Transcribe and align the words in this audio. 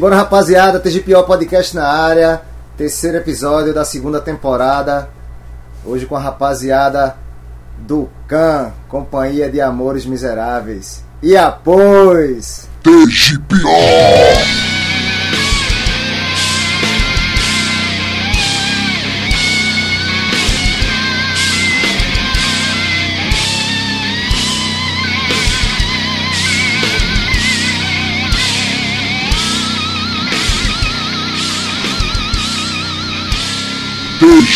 Simbora, 0.00 0.16
rapaziada, 0.16 0.80
TGPO 0.80 1.24
Podcast 1.24 1.76
na 1.76 1.86
área, 1.86 2.40
terceiro 2.74 3.18
episódio 3.18 3.74
da 3.74 3.84
segunda 3.84 4.18
temporada. 4.18 5.10
Hoje 5.84 6.06
com 6.06 6.16
a 6.16 6.18
rapaziada 6.18 7.18
do 7.80 8.08
Can, 8.26 8.72
Companhia 8.88 9.50
de 9.50 9.60
Amores 9.60 10.06
Miseráveis. 10.06 11.04
E 11.22 11.36
após. 11.36 12.66
TGPO! 12.82 14.69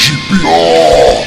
TGPO! 0.04 1.24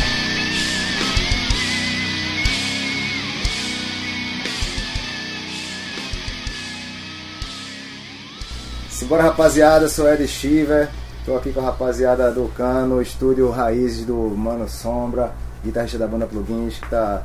Simbora, 8.92 9.23
rapaziada, 9.23 9.89
sou 9.89 10.08
Ed 10.14 10.28
Shiver. 10.28 10.89
Tô 11.25 11.36
aqui 11.36 11.52
com 11.52 11.59
a 11.59 11.64
rapaziada 11.64 12.31
do 12.31 12.47
Cano, 12.50 13.02
estúdio 13.02 13.50
Raízes 13.50 14.06
do 14.06 14.16
Mano 14.16 14.69
Sombra, 14.69 15.31
guitarrista 15.64 15.97
da 15.97 16.08
banda 16.08 16.28
Plugins, 16.28 16.78
que 16.78 16.88
tá 16.88 17.23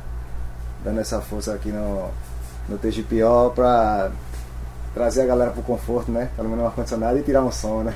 dando 0.83 1.01
essa 1.01 1.21
força 1.21 1.53
aqui 1.53 1.69
no, 1.69 2.09
no 2.67 2.79
TGPO 2.79 3.51
pra 3.53 4.09
trazer 4.95 5.21
a 5.21 5.25
galera 5.27 5.51
pro 5.51 5.61
conforto, 5.61 6.11
né? 6.11 6.29
Pelo 6.35 6.49
menos 6.49 6.63
um 6.63 6.67
ar-condicionado 6.67 7.19
e 7.19 7.21
tirar 7.21 7.43
um 7.43 7.51
som, 7.51 7.83
né? 7.83 7.93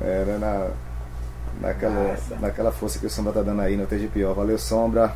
Era 0.00 0.36
na, 0.38 0.70
naquela, 1.60 2.16
naquela 2.40 2.72
força 2.72 2.98
que 2.98 3.06
o 3.06 3.10
Sombra 3.10 3.32
tá 3.32 3.42
dando 3.42 3.62
aí 3.62 3.76
no 3.76 3.86
TGPO. 3.86 4.34
Valeu, 4.34 4.58
Sombra. 4.58 5.14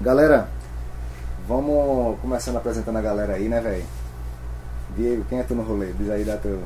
Galera, 0.00 0.48
vamos 1.46 2.18
começando 2.20 2.56
apresentando 2.56 2.96
a 2.96 3.02
galera 3.02 3.34
aí, 3.34 3.48
né, 3.48 3.60
velho? 3.60 3.84
Diego, 4.96 5.24
quem 5.28 5.38
é 5.38 5.42
tu 5.42 5.54
no 5.54 5.62
rolê? 5.62 5.92
Diz 5.98 6.10
aí, 6.10 6.24
dá 6.24 6.36
teu, 6.36 6.60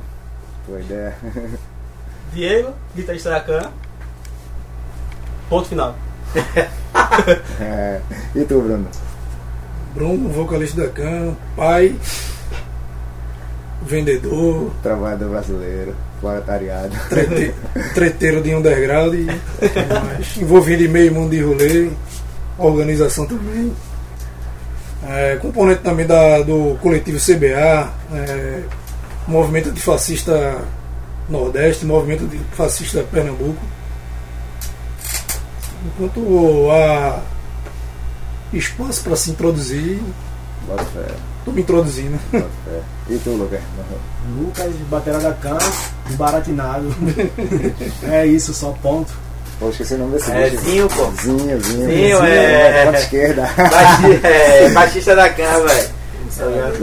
tua 0.65 0.79
ideia. 0.79 1.15
Diego, 2.33 2.73
guitarrista 2.95 3.29
da 3.29 3.39
Can. 3.41 3.71
Ponto 5.49 5.67
final. 5.67 5.95
É, 7.59 8.01
E 8.35 8.43
tu, 8.45 8.59
Bruno? 8.61 8.87
Bruno, 9.93 10.29
vocalista 10.29 10.81
da 10.81 10.89
Can, 10.89 11.35
pai, 11.55 11.95
vendedor, 13.83 14.71
Trabalhador 14.81 15.29
brasileiro, 15.29 15.95
proletariado. 16.23 16.89
trete- 17.09 17.53
treteiro 17.93 18.41
de 18.41 18.55
underground, 18.55 19.13
e 19.13 19.25
mais, 19.25 20.37
envolvido 20.37 20.83
em 20.83 20.87
meio 20.87 21.13
mundo 21.13 21.31
de 21.31 21.41
rolê, 21.41 21.89
organização 22.57 23.25
também. 23.27 23.73
É, 25.05 25.35
componente 25.35 25.81
também 25.81 26.07
da, 26.07 26.41
do 26.41 26.77
coletivo 26.81 27.17
CBA, 27.19 27.91
é, 28.13 28.61
movimento 29.27 29.69
antifascista 29.69 30.59
Nordeste, 31.29 31.85
movimento 31.85 32.23
antifascista 32.23 33.03
Pernambuco. 33.11 33.61
Enquanto 35.85 36.69
há 36.71 37.19
espaço 38.53 39.03
para 39.03 39.15
se 39.17 39.31
introduzir, 39.31 39.99
Bota 40.67 40.85
fé, 40.85 41.05
estou 41.43 41.53
me 41.53 41.61
introduzindo. 41.61 42.17
fé. 42.31 42.43
E 43.09 43.17
tu, 43.17 43.31
Lucas? 43.31 43.59
Lucas, 44.39 44.71
batera 44.89 45.19
da 45.19 45.33
Can, 45.33 45.57
desbaratinado. 46.07 46.85
é 48.09 48.25
isso, 48.25 48.53
só 48.53 48.69
ponto. 48.81 49.11
Pô, 49.59 49.69
esqueci 49.69 49.93
o 49.93 49.97
nome 49.99 50.13
desse 50.13 50.31
É 50.31 50.49
bicho. 50.49 50.63
Zinho, 50.63 50.87
pô. 50.89 51.11
Zinho, 51.21 51.61
Zinho. 51.61 51.85
Zinho, 51.89 52.23
é. 52.25 52.85
Ponta 52.85 52.97
esquerda. 52.99 53.49
Baixi- 53.57 54.19
é, 54.23 54.69
baixista 54.73 55.15
da 55.15 55.29
Can, 55.29 55.65
velho. 55.65 55.89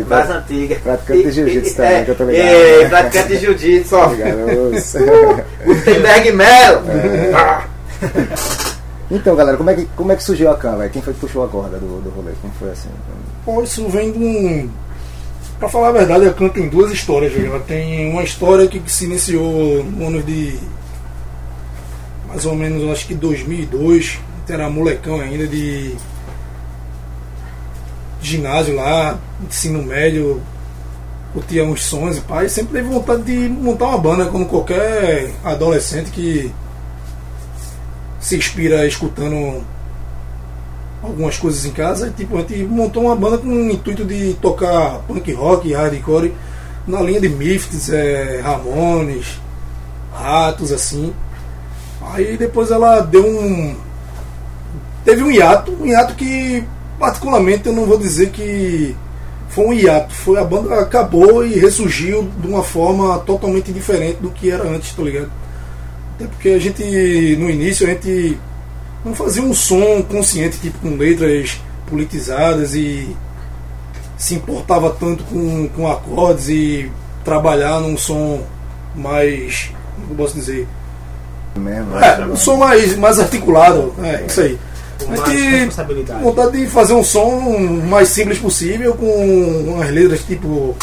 Das 0.09 0.31
antigas. 0.31 0.79
Praticante 0.79 1.23
de 1.25 1.31
jiu-jitsu 1.33 1.75
também, 1.77 1.93
é, 1.97 2.05
que 2.05 2.11
eu 2.13 2.15
tô 2.15 2.25
ligado. 2.25 2.45
É, 2.47 2.89
praticante 2.89 3.29
de 3.29 3.39
jiu-jitsu, 3.39 3.97
ó. 3.97 4.09
Garoto. 4.11 5.65
Gutenberg 5.67 6.31
Melo. 6.37 6.83
Então, 9.11 9.35
galera, 9.35 9.57
como 9.57 9.71
é 9.71 9.75
que, 9.75 9.87
como 9.97 10.13
é 10.13 10.17
que 10.17 10.23
surgiu 10.23 10.51
a 10.51 10.55
velho? 10.55 10.91
Quem 10.91 11.03
foi 11.03 11.13
que 11.13 11.21
puxou 11.21 11.45
a 11.45 11.49
corda 11.49 11.79
do, 11.79 12.01
do 12.01 12.11
rolê? 12.11 12.31
Quem 12.41 12.51
foi 12.53 12.71
assim? 12.71 12.89
Pô, 13.45 13.61
isso 13.63 13.89
vem 13.89 14.13
de 14.13 14.19
um. 14.19 14.71
Pra 15.59 15.69
falar 15.69 15.89
a 15.89 15.93
verdade, 15.93 16.27
a 16.27 16.33
Can 16.33 16.49
tem 16.49 16.69
duas 16.69 16.93
histórias. 16.93 17.33
viu? 17.33 17.47
Ela 17.47 17.61
tem 17.61 18.09
uma 18.11 18.23
história 18.23 18.69
que 18.69 18.81
se 18.91 19.07
iniciou 19.07 19.83
no 19.85 20.07
ano 20.07 20.23
de. 20.23 20.57
Mais 22.29 22.47
ou 22.47 22.55
menos, 22.55 22.89
acho 22.93 23.07
que 23.07 23.15
2002. 23.15 24.21
Era 24.49 24.71
molecão 24.71 25.21
ainda 25.21 25.47
de. 25.47 25.95
Ginásio 28.23 28.77
lá, 28.77 29.19
ensino 29.45 29.83
médio. 29.83 30.41
Curtia 31.33 31.65
uns 31.65 31.85
sons 31.85 32.19
e 32.19 32.21
pai. 32.21 32.49
Sempre 32.49 32.75
teve 32.75 32.89
vontade 32.89 33.23
de 33.23 33.49
montar 33.49 33.87
uma 33.87 33.99
banda, 33.99 34.27
como 34.27 34.47
qualquer 34.47 35.31
adolescente 35.45 36.11
que 36.11 36.53
se 38.21 38.37
inspira 38.37 38.87
escutando 38.87 39.65
algumas 41.03 41.39
coisas 41.39 41.65
em 41.65 41.73
casa. 41.73 42.09
e, 42.09 42.11
Tipo, 42.11 42.37
a 42.37 42.41
gente 42.41 42.63
montou 42.65 43.05
uma 43.05 43.17
banda 43.17 43.39
com 43.39 43.49
o 43.49 43.71
intuito 43.71 44.05
de 44.05 44.35
tocar 44.35 45.01
punk 45.09 45.33
rock, 45.33 45.73
hardcore, 45.73 46.35
na 46.87 47.01
linha 47.01 47.21
de 47.21 47.29
Mifts, 47.29 47.91
é, 47.91 48.41
Ramones, 48.43 49.41
Ratos, 50.13 50.71
assim. 50.71 51.13
Aí 52.13 52.37
depois 52.37 52.71
ela 52.71 53.01
deu 53.01 53.27
um. 53.27 53.77
Teve 55.05 55.23
um 55.23 55.31
hiato, 55.31 55.73
um 55.73 55.87
hiato 55.87 56.15
que 56.15 56.65
particularmente 56.99 57.67
eu 57.67 57.73
não 57.73 57.87
vou 57.87 57.97
dizer 57.97 58.31
que 58.31 58.95
foi 59.49 59.67
um 59.67 59.73
hiato, 59.73 60.15
foi 60.15 60.39
a 60.39 60.45
banda 60.45 60.79
acabou 60.81 61.45
e 61.45 61.59
ressurgiu 61.59 62.31
de 62.39 62.47
uma 62.47 62.63
forma 62.63 63.19
totalmente 63.21 63.73
diferente 63.73 64.19
do 64.21 64.31
que 64.31 64.51
era 64.51 64.65
antes, 64.65 64.93
tá 64.93 65.03
ligado? 65.03 65.31
Até 66.21 66.29
porque 66.29 66.49
a 66.51 66.59
gente, 66.59 66.83
no 67.39 67.49
início, 67.49 67.87
a 67.87 67.91
gente 67.91 68.39
não 69.03 69.15
fazia 69.15 69.43
um 69.43 69.55
som 69.55 70.03
consciente, 70.03 70.59
tipo 70.59 70.79
com 70.81 70.95
letras 70.95 71.59
politizadas 71.89 72.75
e 72.75 73.17
se 74.19 74.35
importava 74.35 74.91
tanto 74.91 75.25
com, 75.25 75.67
com 75.69 75.91
acordes 75.91 76.51
e 76.51 76.93
trabalhar 77.25 77.81
num 77.81 77.97
som 77.97 78.43
mais. 78.95 79.73
Como 80.03 80.15
posso 80.15 80.35
dizer? 80.35 80.69
Mesmo, 81.57 81.97
É, 81.99 82.27
um 82.27 82.37
som 82.37 82.57
mais, 82.59 82.97
mais 82.97 83.19
articulado. 83.19 83.95
É, 84.03 84.27
isso 84.27 84.43
aí. 84.43 84.59
Com 85.03 85.17
gente 85.17 85.31
responsabilidade. 85.31 86.23
vontade 86.23 86.59
de 86.59 86.67
fazer 86.67 86.93
um 86.93 87.03
som 87.03 87.59
mais 87.89 88.09
simples 88.09 88.39
possível, 88.39 88.93
com 88.93 89.07
umas 89.07 89.91
letras 89.91 90.23
tipo. 90.23 90.77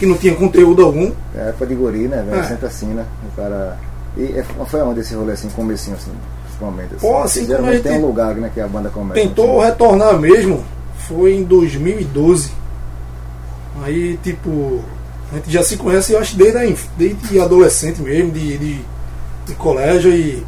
que 0.00 0.06
não 0.06 0.16
tinha 0.16 0.34
conteúdo 0.34 0.84
algum. 0.84 1.12
É 1.36 1.50
época 1.50 1.66
de 1.66 1.74
guri, 1.76 2.08
né, 2.08 2.24
velho? 2.28 2.40
É. 2.40 2.48
Sempre 2.48 2.66
assim, 2.66 2.86
né? 2.86 3.06
O 3.32 3.36
cara. 3.36 3.78
E 4.16 4.38
é- 4.38 4.44
foi 4.66 4.80
onde 4.82 5.00
esse 5.00 5.14
rolê 5.14 5.32
assim, 5.32 5.48
comecinho 5.50 5.96
assim, 5.96 6.10
principalmente? 6.44 6.94
Assim. 6.94 7.06
Pô, 7.06 7.18
assim, 7.18 7.46
como 7.46 7.66
a 7.66 7.72
gente 7.72 7.82
tem 7.82 7.98
um 7.98 8.06
lugar 8.06 8.34
né, 8.36 8.50
que 8.52 8.60
a 8.60 8.66
banda 8.68 8.88
começa. 8.88 9.20
tentou 9.20 9.60
assim. 9.60 9.70
retornar 9.70 10.18
mesmo 10.18 10.64
foi 11.08 11.34
em 11.34 11.44
2012. 11.44 12.50
Aí, 13.82 14.18
tipo, 14.22 14.82
a 15.32 15.36
gente 15.36 15.52
já 15.52 15.62
se 15.62 15.76
conhece, 15.76 16.12
eu 16.12 16.18
acho, 16.18 16.34
desde, 16.36 16.76
desde 16.96 17.40
adolescente 17.40 18.00
mesmo, 18.00 18.30
de, 18.32 18.56
de, 18.56 18.80
de 19.46 19.54
colégio 19.54 20.10
e 20.10 20.42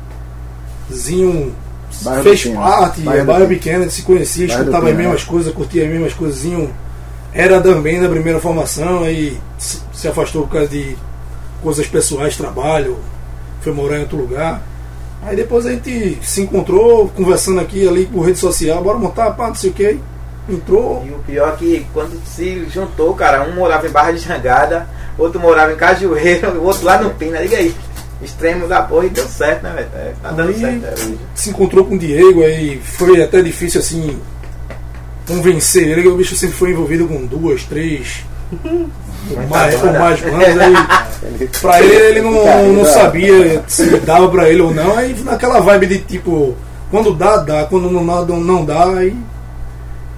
Zinho 0.92 1.54
Bairro 2.02 2.22
fez 2.22 2.42
Pequeno. 2.42 2.60
parte, 2.62 3.00
Bairro 3.02 3.26
bairro, 3.26 3.48
pequeno, 3.48 3.78
a 3.80 3.82
gente 3.82 3.94
se 3.94 4.02
conhecia, 4.02 4.46
Bairro 4.46 4.60
escutava 4.62 4.86
as 4.88 4.92
Pinhal. 4.96 5.10
mesmas 5.12 5.24
coisas, 5.28 5.52
curtia 5.54 5.84
as 5.84 5.90
mesmas 5.90 6.14
coisas. 6.14 6.68
Era 7.34 7.60
também 7.60 8.00
da 8.00 8.08
primeira 8.08 8.40
formação, 8.40 9.02
aí 9.04 9.38
se 9.58 10.08
afastou 10.08 10.42
por 10.46 10.52
causa 10.52 10.68
de 10.68 10.96
coisas 11.62 11.86
pessoais, 11.86 12.36
trabalho, 12.36 12.96
foi 13.68 13.72
morar 13.74 13.98
em 13.98 14.02
outro 14.02 14.16
lugar. 14.16 14.62
Aí 15.22 15.36
depois 15.36 15.66
a 15.66 15.70
gente 15.72 16.18
se 16.22 16.40
encontrou, 16.42 17.08
conversando 17.08 17.60
aqui 17.60 17.86
ali 17.86 18.06
por 18.06 18.22
rede 18.22 18.38
social, 18.38 18.82
bora 18.82 18.98
montar, 18.98 19.30
pá, 19.32 19.48
não 19.48 19.54
sei 19.54 19.70
o 19.70 19.72
que. 19.72 19.98
Entrou, 20.48 21.04
E 21.06 21.10
o 21.10 21.18
pior 21.18 21.52
é 21.52 21.56
que 21.56 21.86
quando 21.92 22.18
se 22.24 22.64
juntou, 22.72 23.12
cara, 23.14 23.42
um 23.42 23.54
morava 23.54 23.86
em 23.86 23.90
Barra 23.90 24.12
de 24.12 24.18
Jangada, 24.20 24.88
outro 25.18 25.38
morava 25.38 25.72
em 25.72 25.76
Cajueiro, 25.76 26.48
o 26.58 26.64
outro 26.64 26.86
lá 26.86 26.98
no 27.02 27.10
Pina, 27.10 27.38
liga 27.40 27.56
aí. 27.58 27.74
Extremo 28.22 28.66
da 28.66 28.80
porra 28.82 29.06
e 29.06 29.10
deu 29.10 29.26
certo, 29.28 29.62
né, 29.62 29.72
velho? 29.74 29.88
É, 29.94 30.12
Tá 30.22 30.30
dando 30.32 30.48
Aí- 30.48 30.58
certo 30.58 30.84
até 30.86 30.94
hoje. 30.94 31.18
se 31.34 31.50
encontrou 31.50 31.84
com 31.84 31.94
o 31.94 31.98
Diego, 31.98 32.42
aí 32.42 32.80
foi 32.82 33.22
até 33.22 33.42
difícil 33.42 33.80
assim 33.80 34.18
convencer 35.26 35.86
ele, 35.86 36.02
que 36.02 36.08
o 36.08 36.16
bicho 36.16 36.34
sempre 36.34 36.56
foi 36.56 36.70
envolvido 36.70 37.06
com 37.06 37.26
duas, 37.26 37.62
três, 37.64 38.24
ou 38.62 39.46
mais, 39.48 39.82
ou 39.82 39.92
mais 39.92 40.20
bandas. 40.20 40.58
Aí, 40.58 41.48
pra 41.60 41.80
ele, 41.82 41.94
ele 41.94 42.20
não, 42.22 42.72
não 42.72 42.84
sabia 42.84 43.62
se 43.66 43.98
dava 44.00 44.28
pra 44.28 44.48
ele 44.48 44.62
ou 44.62 44.72
não. 44.72 44.96
Aí 44.96 45.14
naquela 45.22 45.60
vibe 45.60 45.86
de 45.86 45.98
tipo, 45.98 46.54
quando 46.90 47.14
dá, 47.14 47.36
dá, 47.38 47.64
quando 47.64 47.90
não 47.90 48.06
dá, 48.06 48.34
não 48.36 48.64
dá, 48.64 48.84
aí 48.98 49.16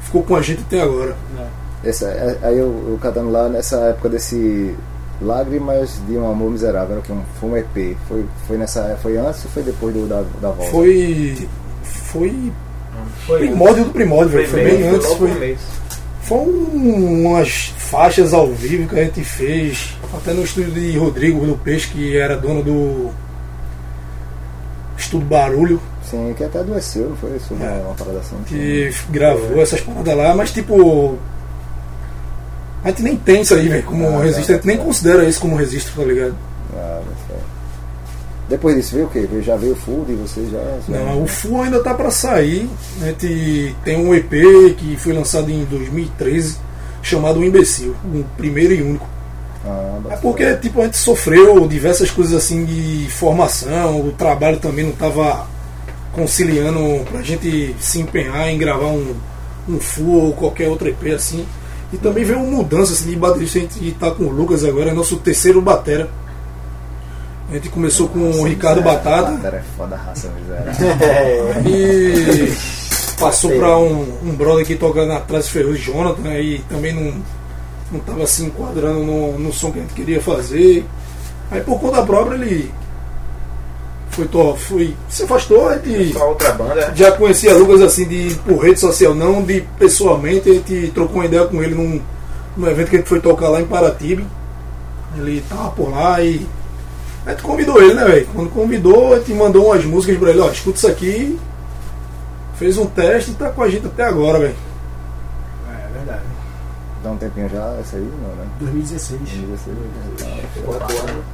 ficou 0.03 0.23
com 0.23 0.37
a 0.37 0.43
gente 0.43 0.63
até 0.67 0.81
agora. 0.83 1.17
Essa, 1.83 2.07
é- 2.09 2.39
aí 2.43 2.59
eu, 2.59 2.67
eu 2.91 2.99
catando 3.01 3.31
lá 3.31 3.49
nessa 3.49 3.77
época 3.77 4.11
desse 4.11 4.75
Lágrimas 5.23 6.01
de 6.07 6.17
um 6.17 6.31
Amor 6.31 6.51
Miserável, 6.51 6.93
era 6.97 7.03
que 7.03 7.13
um, 7.13 7.21
foi 7.39 7.51
um 7.51 7.57
EP. 7.57 7.97
Foi, 8.09 8.25
foi, 8.47 8.57
nessa, 8.57 8.99
foi 9.03 9.17
antes 9.17 9.45
ou 9.45 9.51
foi 9.51 9.63
depois 9.63 9.95
do, 9.95 10.07
da, 10.07 10.23
da 10.41 10.51
volta? 10.51 10.71
Foi. 10.71 11.49
Foi. 11.83 12.53
Foi 13.27 13.39
Primórdio 13.39 13.85
do 13.85 13.91
primórdio, 13.91 14.33
velho. 14.33 14.49
Foi 14.49 14.65
bem 14.65 14.89
antes. 14.89 15.07
Foi, 15.15 15.57
um- 16.39 17.27
umas 17.27 17.73
faixas 17.79 18.33
ao 18.35 18.49
vivo 18.53 18.89
que 18.89 18.99
a 18.99 19.05
gente 19.05 19.23
fez. 19.25 19.95
Até 20.15 20.33
no 20.33 20.43
estúdio 20.45 20.73
de 20.73 20.97
Rodrigo 20.99 21.47
do 21.47 21.57
Peixe, 21.57 21.89
que 21.89 22.17
era 22.17 22.37
dono 22.37 22.63
do. 22.63 23.11
Estúdio 24.99 25.27
Barulho. 25.27 25.81
Sim, 26.09 26.35
que 26.37 26.45
até 26.45 26.59
adoeceu, 26.59 27.09
não 27.11 27.17
foi 27.17 27.37
isso? 27.37 27.55
Uma, 27.55 27.65
É. 27.65 27.81
uma 27.85 27.95
parada 27.95 28.19
assim. 28.19 28.37
que 28.47 28.93
gravou 29.11 29.61
essas 29.63 29.81
paradas 29.81 30.17
lá, 30.17 30.35
mas 30.35 30.51
tipo. 30.53 31.17
A 32.85 32.89
gente 32.89 33.03
nem 33.03 33.17
tem 33.17 33.43
isso 33.43 33.55
aí, 33.55 33.69
velho, 33.69 33.83
como 33.85 34.09
Ah, 34.09 34.23
registro, 34.23 34.55
a 34.55 34.57
gente 34.57 34.67
nem 34.67 34.77
tá. 34.79 34.85
considera 34.85 35.25
isso 35.25 35.41
como 35.41 35.55
registro, 35.57 35.93
tá 36.01 36.03
ligado? 36.07 36.35
Ah. 36.75 37.01
Depois 38.51 38.75
disso 38.75 38.97
veio 38.97 39.07
o 39.07 39.11
quê? 39.11 39.29
Já 39.43 39.55
veio 39.55 39.75
o 39.75 39.77
full 39.77 40.05
e 40.09 40.15
você 40.15 40.45
já. 40.51 40.59
Não, 40.89 41.23
o 41.23 41.27
Full 41.29 41.63
ainda 41.63 41.81
tá 41.81 41.95
pra 41.95 42.11
sair. 42.11 42.69
A 43.01 43.07
gente 43.07 43.77
tem 43.85 43.97
um 43.97 44.13
EP 44.13 44.29
que 44.77 44.97
foi 44.99 45.13
lançado 45.13 45.49
em 45.53 45.65
2013, 45.67 46.59
chamado 47.01 47.39
O 47.39 47.45
Imbecil, 47.45 47.95
o 48.13 48.25
primeiro 48.37 48.75
e 48.75 48.83
único. 48.83 49.09
Ah, 49.65 50.01
É 50.11 50.17
porque 50.17 50.57
tipo, 50.57 50.81
a 50.81 50.85
gente 50.87 50.97
sofreu 50.97 51.69
diversas 51.69 52.11
coisas 52.11 52.35
assim 52.35 52.65
de 52.65 53.07
formação, 53.11 54.01
o 54.01 54.11
trabalho 54.11 54.59
também 54.59 54.85
não 54.85 54.93
tava 54.93 55.47
conciliando 56.13 57.05
pra 57.09 57.23
gente 57.23 57.77
se 57.79 58.01
empenhar 58.01 58.49
em 58.49 58.59
gravar 58.59 58.87
um, 58.87 59.15
um 59.69 59.79
full 59.79 60.25
ou 60.25 60.33
qualquer 60.33 60.69
outro 60.69 60.89
EP 60.89 61.15
assim. 61.15 61.47
E 61.93 61.99
também 61.99 62.25
veio 62.25 62.41
uma 62.41 62.59
mudança 62.59 62.93
assim, 62.93 63.11
de 63.11 63.17
baterista, 63.17 63.59
a 63.59 63.63
gente 63.63 63.93
tá 63.93 64.11
com 64.11 64.25
o 64.25 64.31
Lucas 64.31 64.65
agora, 64.65 64.91
é 64.91 64.93
nosso 64.93 65.17
terceiro 65.19 65.61
batera. 65.61 66.09
A 67.51 67.55
gente 67.55 67.69
começou 67.69 68.09
com 68.09 68.21
o 68.31 68.45
Ricardo 68.45 68.81
Batata 68.81 69.33
Batata 69.33 69.57
é 69.57 69.63
foda, 69.77 69.97
raça 69.97 70.29
miserável. 70.39 71.63
e 71.67 72.53
passou 73.19 73.51
pra 73.51 73.77
um, 73.77 74.07
um 74.25 74.33
brother 74.37 74.65
que 74.65 74.77
toca 74.77 75.05
na 75.05 75.19
Trás 75.21 75.49
Ferroz, 75.49 75.81
Jonathan, 75.81 76.33
e 76.39 76.61
também 76.69 76.93
não, 76.95 77.15
não 77.91 78.01
tava 78.01 78.25
se 78.27 78.45
enquadrando 78.45 79.01
no, 79.01 79.37
no 79.39 79.53
som 79.53 79.73
que 79.73 79.79
a 79.81 79.83
gente 79.83 79.95
queria 79.95 80.21
fazer. 80.23 80.85
Aí 81.51 81.61
por 81.61 81.81
conta 81.81 82.03
própria 82.05 82.37
ele 82.37 82.71
foi, 84.11 84.29
to- 84.29 84.57
foi 84.57 84.95
se 85.09 85.25
afastou, 85.25 85.69
a 85.69 85.77
gente 85.79 86.13
Só 86.13 86.29
outra 86.29 86.53
banda. 86.53 86.93
já 86.95 87.11
conhecia 87.13 87.53
Lucas 87.57 87.83
assim 87.83 88.07
de 88.07 88.33
por 88.47 88.59
rede 88.65 88.79
social, 88.79 89.13
não 89.13 89.43
de 89.43 89.63
pessoalmente, 89.77 90.49
a 90.49 90.55
gente 90.55 90.93
trocou 90.95 91.17
uma 91.17 91.25
ideia 91.27 91.45
com 91.47 91.61
ele 91.61 91.75
num, 91.75 92.01
num 92.57 92.69
evento 92.69 92.91
que 92.91 92.97
a 92.97 92.99
gente 93.01 93.09
foi 93.09 93.21
tocar 93.21 93.49
lá 93.49 93.61
em 93.61 93.67
Paratibe. 93.67 94.25
Ele 95.19 95.43
tava 95.49 95.71
por 95.71 95.91
lá 95.91 96.23
e 96.23 96.47
a 97.31 97.33
gente 97.33 97.43
convidou 97.43 97.81
ele, 97.81 97.95
né, 97.95 98.05
velho? 98.05 98.27
Quando 98.35 98.51
convidou, 98.51 99.17
gente 99.17 99.33
mandou 99.35 99.67
umas 99.67 99.85
músicas 99.85 100.19
pra 100.19 100.31
ele, 100.31 100.41
ó, 100.41 100.51
escuta 100.51 100.79
isso 100.79 100.89
aqui. 100.89 101.39
Fez 102.57 102.77
um 102.77 102.87
teste 102.87 103.31
e 103.31 103.35
tá 103.35 103.51
com 103.51 103.63
a 103.63 103.71
gente 103.71 103.87
até 103.87 104.05
agora, 104.05 104.39
velho. 104.39 104.55
É 105.71 105.93
verdade. 105.93 106.23
Dá 107.03 107.11
um 107.11 107.17
tempinho 107.17 107.49
já, 107.49 107.75
essa 107.81 107.97
aí, 107.97 108.03
não, 108.03 108.35
né? 108.35 108.47
2016. 108.61 109.21
2016, 109.21 109.77
tá. 110.19 110.63
Quatro 110.65 110.99
anos. 110.99 111.25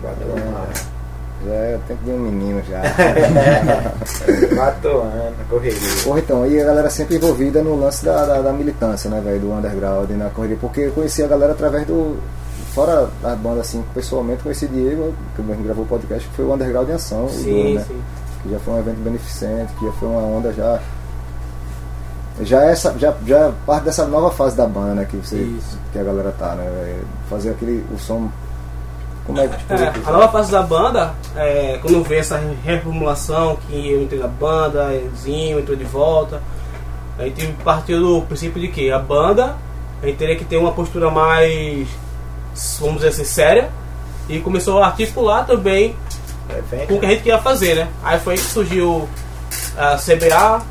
Quatro 0.00 0.30
anos. 0.30 0.98
Já 1.46 1.52
é 1.52 1.78
tempo 1.86 2.04
de 2.04 2.10
um 2.10 2.18
menino 2.18 2.62
já. 2.68 2.82
Quatro 4.54 5.00
anos, 5.02 5.34
correria. 5.48 5.78
Porra, 6.04 6.18
então, 6.18 6.46
e 6.46 6.60
a 6.60 6.64
galera 6.64 6.90
sempre 6.90 7.16
envolvida 7.16 7.62
no 7.62 7.80
lance 7.80 8.04
da, 8.04 8.24
da, 8.26 8.42
da 8.42 8.52
militância, 8.52 9.08
né, 9.08 9.20
velho, 9.20 9.40
do 9.40 9.52
underground 9.52 10.10
na 10.10 10.30
correria, 10.30 10.58
porque 10.60 10.80
eu 10.82 10.92
conheci 10.92 11.22
a 11.22 11.28
galera 11.28 11.52
através 11.52 11.86
do. 11.86 12.18
Fora 12.78 13.10
a 13.24 13.34
banda, 13.34 13.60
assim, 13.60 13.84
pessoalmente 13.92 14.44
conheci 14.44 14.68
Diego, 14.68 15.12
que 15.34 15.42
mesmo 15.42 15.64
gravou 15.64 15.82
o 15.82 15.88
podcast, 15.88 16.28
que 16.28 16.36
foi 16.36 16.44
o 16.44 16.54
Underground 16.54 16.88
em 16.88 16.92
Ação, 16.92 17.28
Sim, 17.28 17.74
né? 17.74 17.84
sim. 17.84 18.00
Que 18.40 18.50
já 18.50 18.60
foi 18.60 18.74
um 18.74 18.78
evento 18.78 18.98
beneficente, 18.98 19.72
que 19.72 19.84
já 19.84 19.92
foi 19.94 20.08
uma 20.08 20.20
onda 20.20 20.52
já. 20.52 20.78
Já 22.40 22.64
é 22.64 22.70
essa, 22.70 22.96
já, 22.96 23.12
já 23.26 23.50
parte 23.66 23.82
dessa 23.82 24.06
nova 24.06 24.30
fase 24.30 24.56
da 24.56 24.64
banda, 24.64 24.94
né, 24.94 25.08
que 25.10 25.16
você. 25.16 25.38
Isso. 25.38 25.76
Que 25.92 25.98
a 25.98 26.04
galera 26.04 26.32
tá, 26.38 26.54
né, 26.54 26.70
velho? 26.70 27.04
Fazer 27.28 27.50
aquele. 27.50 27.84
o 27.92 27.98
som. 27.98 28.30
Como 29.26 29.40
é 29.40 29.48
que. 29.48 29.72
É, 29.72 29.92
a 30.06 30.12
nova 30.12 30.28
fase 30.28 30.52
da 30.52 30.62
banda, 30.62 31.14
é, 31.34 31.80
quando 31.82 32.04
veio 32.04 32.20
essa 32.20 32.40
reformulação, 32.64 33.56
que 33.66 33.90
eu 33.90 34.02
entrei 34.04 34.20
na 34.20 34.28
banda, 34.28 34.88
Zinho 35.16 35.58
entrou 35.58 35.76
de 35.76 35.82
volta, 35.82 36.40
a 37.18 37.24
gente 37.24 37.44
partiu 37.64 38.00
do 38.00 38.22
princípio 38.22 38.62
de 38.62 38.68
que 38.68 38.88
a 38.88 39.00
banda 39.00 39.56
a 40.02 40.06
gente 40.06 40.16
teria 40.16 40.36
que 40.36 40.44
ter 40.44 40.56
uma 40.56 40.72
postura 40.72 41.10
mais, 41.10 41.88
vamos 42.80 42.96
dizer 42.96 43.08
assim, 43.08 43.24
séria, 43.24 43.68
e 44.28 44.40
começou 44.40 44.82
a 44.82 44.86
articular 44.86 45.44
também 45.44 45.96
com 46.88 46.94
o 46.94 47.00
que 47.00 47.06
a 47.06 47.10
gente 47.10 47.22
queria 47.22 47.38
fazer, 47.38 47.74
né? 47.76 47.88
Aí 48.02 48.18
foi 48.20 48.34
que 48.34 48.40
surgiu 48.42 49.08
a 49.76 49.96
CBA, 49.96 50.62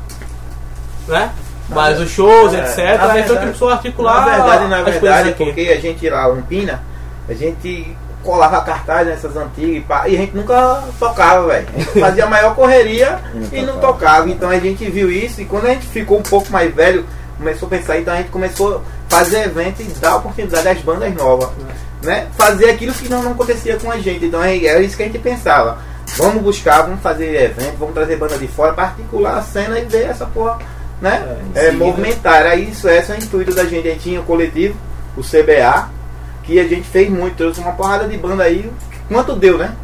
né? 1.06 1.30
Mais 1.68 2.00
os 2.00 2.10
shows, 2.10 2.54
É, 2.54 2.58
etc. 2.60 2.78
Aí 2.78 2.86
foi 2.98 2.98
que 2.98 3.14
verdade- 3.14 3.38
começou 3.40 3.68
a 3.68 3.72
articular 3.74 4.20
Na 4.20 4.36
verdade, 4.36 4.68
na 4.68 4.76
verdade, 4.82 4.98
coisas 5.00 5.26
aqui. 5.28 5.44
porque 5.44 5.60
a 5.72 5.80
gente 5.80 6.08
lá, 6.10 6.28
um 6.28 6.42
Pina, 6.42 6.82
a 7.28 7.34
gente 7.34 7.96
colava 8.24 8.60
cartaz 8.62 9.06
nessas 9.06 9.36
antigas 9.36 9.84
e, 10.06 10.14
a 10.16 10.18
gente 10.18 10.34
nunca 10.36 10.82
tocava, 10.98 11.46
velho. 11.46 11.66
Fazia 12.00 12.24
a 12.24 12.26
maior 12.26 12.54
correria 12.54 13.20
E 13.52 13.62
não 13.62 13.78
tocava. 13.78 14.28
Então 14.28 14.50
a 14.50 14.58
gente 14.58 14.84
viu 14.90 15.10
isso 15.10 15.40
e 15.40 15.44
quando 15.44 15.66
a 15.66 15.70
gente 15.70 15.86
ficou 15.86 16.18
um 16.18 16.22
pouco 16.22 16.50
mais 16.50 16.74
velho, 16.74 17.06
começou 17.36 17.66
a 17.66 17.70
pensar, 17.70 17.98
então 17.98 18.12
a 18.14 18.16
gente 18.16 18.30
começou 18.30 18.82
fazer 19.08 19.44
evento 19.44 19.80
e 19.82 19.84
dar 20.00 20.16
oportunidade 20.16 20.68
às 20.68 20.78
bandas 20.80 21.14
novas. 21.14 21.48
Né? 22.02 22.28
Fazer 22.36 22.70
aquilo 22.70 22.92
que 22.92 23.08
não, 23.08 23.22
não 23.22 23.32
acontecia 23.32 23.76
com 23.78 23.90
a 23.90 23.98
gente. 23.98 24.26
Então 24.26 24.42
é- 24.42 24.64
era 24.64 24.80
isso 24.80 24.96
que 24.96 25.02
a 25.02 25.06
gente 25.06 25.18
pensava. 25.18 25.78
Vamos 26.16 26.42
buscar, 26.42 26.82
vamos 26.82 27.00
fazer 27.00 27.34
evento, 27.42 27.76
vamos 27.78 27.94
trazer 27.94 28.16
banda 28.16 28.38
de 28.38 28.46
fora, 28.48 28.72
particular 28.72 29.38
a 29.38 29.42
cena 29.42 29.78
e 29.78 29.84
ver 29.84 30.04
essa 30.08 30.24
porra, 30.26 30.58
né? 31.02 31.36
É, 31.54 31.66
É, 31.66 31.70
movimentar. 31.72 32.40
Era 32.40 32.56
isso, 32.56 32.88
esse 32.88 33.10
é 33.12 33.14
o 33.14 33.18
intuito 33.18 33.54
da 33.54 33.64
gente. 33.64 33.86
A 33.88 33.90
gente 33.92 34.02
tinha 34.02 34.20
o 34.20 34.24
coletivo, 34.24 34.76
o 35.16 35.22
CBA, 35.22 35.88
que 36.44 36.58
a 36.58 36.64
gente 36.64 36.88
fez 36.88 37.10
muito, 37.10 37.36
trouxe 37.36 37.60
uma 37.60 37.72
porrada 37.72 38.06
de 38.08 38.16
banda 38.16 38.44
aí. 38.44 38.70
Quanto 39.08 39.34
deu, 39.34 39.58
né? 39.58 39.74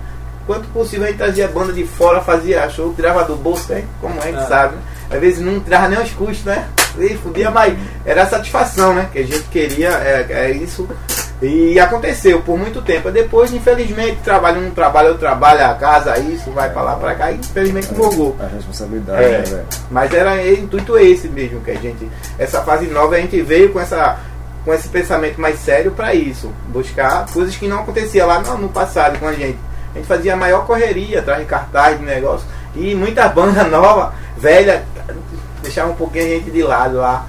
Quanto 0.46 0.66
possível 0.68 1.04
a 1.04 1.08
gente 1.08 1.18
trazia 1.18 1.48
banda 1.48 1.72
de 1.72 1.84
fora, 1.86 2.20
fazia 2.20 2.68
show, 2.70 2.92
tirava 2.94 3.24
do 3.24 3.34
bolso, 3.36 3.72
né? 3.72 3.84
como 4.00 4.18
a 4.20 4.24
gente 4.26 4.38
É. 4.40 4.46
sabe. 4.46 4.76
né? 4.76 4.82
Às 5.10 5.20
vezes 5.20 5.40
não 5.40 5.58
tirava 5.60 5.88
nem 5.88 5.98
os 6.02 6.10
custos, 6.10 6.44
né? 6.44 6.66
E 6.98 7.14
fudia, 7.16 7.50
mas 7.50 7.76
era 8.04 8.22
a 8.22 8.26
satisfação, 8.26 8.94
né? 8.94 9.08
Que 9.12 9.18
a 9.20 9.26
gente 9.26 9.42
queria, 9.44 9.88
é, 9.88 10.26
é 10.30 10.50
isso. 10.52 10.88
E 11.42 11.78
aconteceu 11.78 12.40
por 12.40 12.56
muito 12.56 12.80
tempo. 12.80 13.10
Depois, 13.10 13.52
infelizmente, 13.52 14.18
trabalho 14.24 14.60
um 14.66 14.70
trabalho, 14.70 15.08
eu 15.08 15.18
trabalho, 15.18 15.64
a 15.64 15.74
casa, 15.74 16.18
isso, 16.18 16.50
vai 16.52 16.70
pra 16.70 16.82
lá, 16.82 16.94
pra 16.96 17.14
cá, 17.14 17.32
e 17.32 17.36
infelizmente 17.36 17.92
voltou. 17.92 18.36
A 18.40 18.46
responsabilidade, 18.46 19.22
É. 19.22 19.28
né, 19.38 19.42
velho? 19.44 19.64
Mas 19.90 20.14
era 20.14 20.34
o 20.34 20.52
intuito 20.54 20.96
esse 20.98 21.28
mesmo 21.28 21.60
que 21.60 21.70
a 21.72 21.74
gente. 21.74 22.08
Essa 22.38 22.62
fase 22.62 22.86
nova 22.86 23.16
a 23.16 23.20
gente 23.20 23.40
veio 23.42 23.72
com 23.72 23.80
essa 23.80 24.18
com 24.64 24.72
esse 24.72 24.88
pensamento 24.88 25.38
mais 25.38 25.58
sério 25.58 25.90
para 25.90 26.14
isso, 26.14 26.50
buscar 26.68 27.26
coisas 27.30 27.54
que 27.54 27.68
não 27.68 27.80
acontecia 27.80 28.24
lá 28.24 28.40
no, 28.40 28.56
no 28.56 28.68
passado 28.70 29.18
com 29.18 29.28
a 29.28 29.32
gente. 29.34 29.58
A 29.94 29.98
gente 29.98 30.06
fazia 30.08 30.32
a 30.32 30.36
maior 30.36 30.64
correria 30.66 31.18
atrás 31.18 31.40
de 31.40 31.44
cartaz 31.44 31.98
de 31.98 32.04
negócio 32.06 32.46
e 32.74 32.94
muita 32.94 33.28
banda 33.28 33.62
nova, 33.68 34.14
velha, 34.38 34.82
deixava 35.64 35.90
um 35.90 35.97
pouquinho 35.97 36.25
a 36.25 36.28
gente 36.28 36.50
de 36.50 36.62
lado 36.62 36.99
lá. 36.99 37.26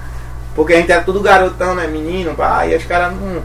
Porque 0.54 0.72
a 0.72 0.76
gente 0.76 0.90
era 0.90 1.02
tudo 1.02 1.20
garotão, 1.20 1.74
né? 1.74 1.86
Menino, 1.86 2.34
pá, 2.34 2.66
e 2.66 2.74
os 2.74 2.84
caras 2.84 3.12
não. 3.12 3.42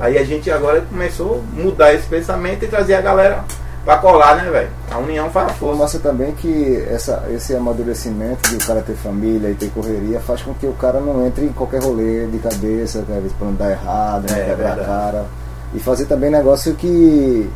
Aí 0.00 0.18
a 0.18 0.24
gente 0.24 0.50
agora 0.50 0.82
começou 0.82 1.42
a 1.56 1.60
mudar 1.60 1.94
esse 1.94 2.06
pensamento 2.06 2.64
e 2.64 2.68
trazer 2.68 2.94
a 2.94 3.00
galera 3.00 3.44
pra 3.84 3.96
colar, 3.96 4.36
né, 4.36 4.50
velho? 4.50 4.68
A 4.90 4.98
união 4.98 5.30
faz 5.30 5.48
a 5.48 5.54
força. 5.54 5.76
mostra 5.76 6.00
também 6.00 6.32
que 6.32 6.84
essa, 6.90 7.24
esse 7.30 7.54
amadurecimento 7.54 8.50
de 8.50 8.56
o 8.56 8.66
cara 8.66 8.82
ter 8.82 8.94
família 8.94 9.48
e 9.48 9.54
ter 9.54 9.70
correria 9.70 10.20
faz 10.20 10.42
com 10.42 10.52
que 10.52 10.66
o 10.66 10.72
cara 10.74 11.00
não 11.00 11.26
entre 11.26 11.46
em 11.46 11.52
qualquer 11.52 11.82
rolê 11.82 12.26
de 12.26 12.38
cabeça, 12.38 12.98
às 12.98 13.06
vezes 13.06 13.32
pra 13.32 13.46
não 13.46 13.54
dar 13.54 13.70
errado, 13.70 14.30
né, 14.30 14.40
É, 14.40 14.44
quebrar 14.44 14.78
a 14.78 14.84
cara. 14.84 15.24
E 15.72 15.78
fazer 15.78 16.04
também 16.06 16.30
negócio 16.30 16.74
que, 16.74 17.48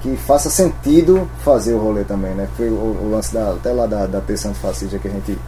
que 0.00 0.16
faça 0.16 0.50
sentido 0.50 1.28
fazer 1.44 1.74
o 1.74 1.78
rolê 1.78 2.02
também, 2.04 2.34
né? 2.34 2.48
Foi 2.56 2.68
o, 2.68 2.72
o 2.72 3.10
lance 3.12 3.32
da, 3.32 3.50
até 3.50 3.70
lá 3.70 3.86
da, 3.86 4.06
da 4.06 4.20
Terça 4.20 4.48
Antifascista 4.48 4.98
que 4.98 5.06
a 5.06 5.10
gente. 5.10 5.38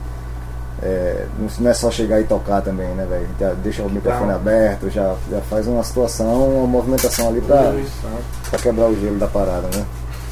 É, 0.83 1.27
não- 1.61 1.71
é 1.71 1.75
só 1.75 1.91
chegar 1.91 2.21
e 2.21 2.25
tocar 2.25 2.61
também, 2.63 2.89
né, 2.89 3.07
velho? 3.09 3.27
Já 3.39 3.53
deixa 3.55 3.83
o 3.83 3.91
microfone 3.91 4.31
aberto, 4.37 4.91
já, 4.91 5.15
já 5.31 5.41
faz 5.43 5.67
uma 5.67 5.83
situação, 5.85 6.49
uma 6.59 6.67
movimentação 6.67 7.29
ali 7.29 7.41
pra, 7.41 7.73
pra 8.51 8.59
quebrar 8.59 8.87
o 8.87 9.01
gelo 9.01 9.19
da 9.19 9.27
parada, 9.29 9.69
né? 9.75 9.85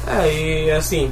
É, 0.07 0.33
e 0.33 0.71
assim, 0.71 1.11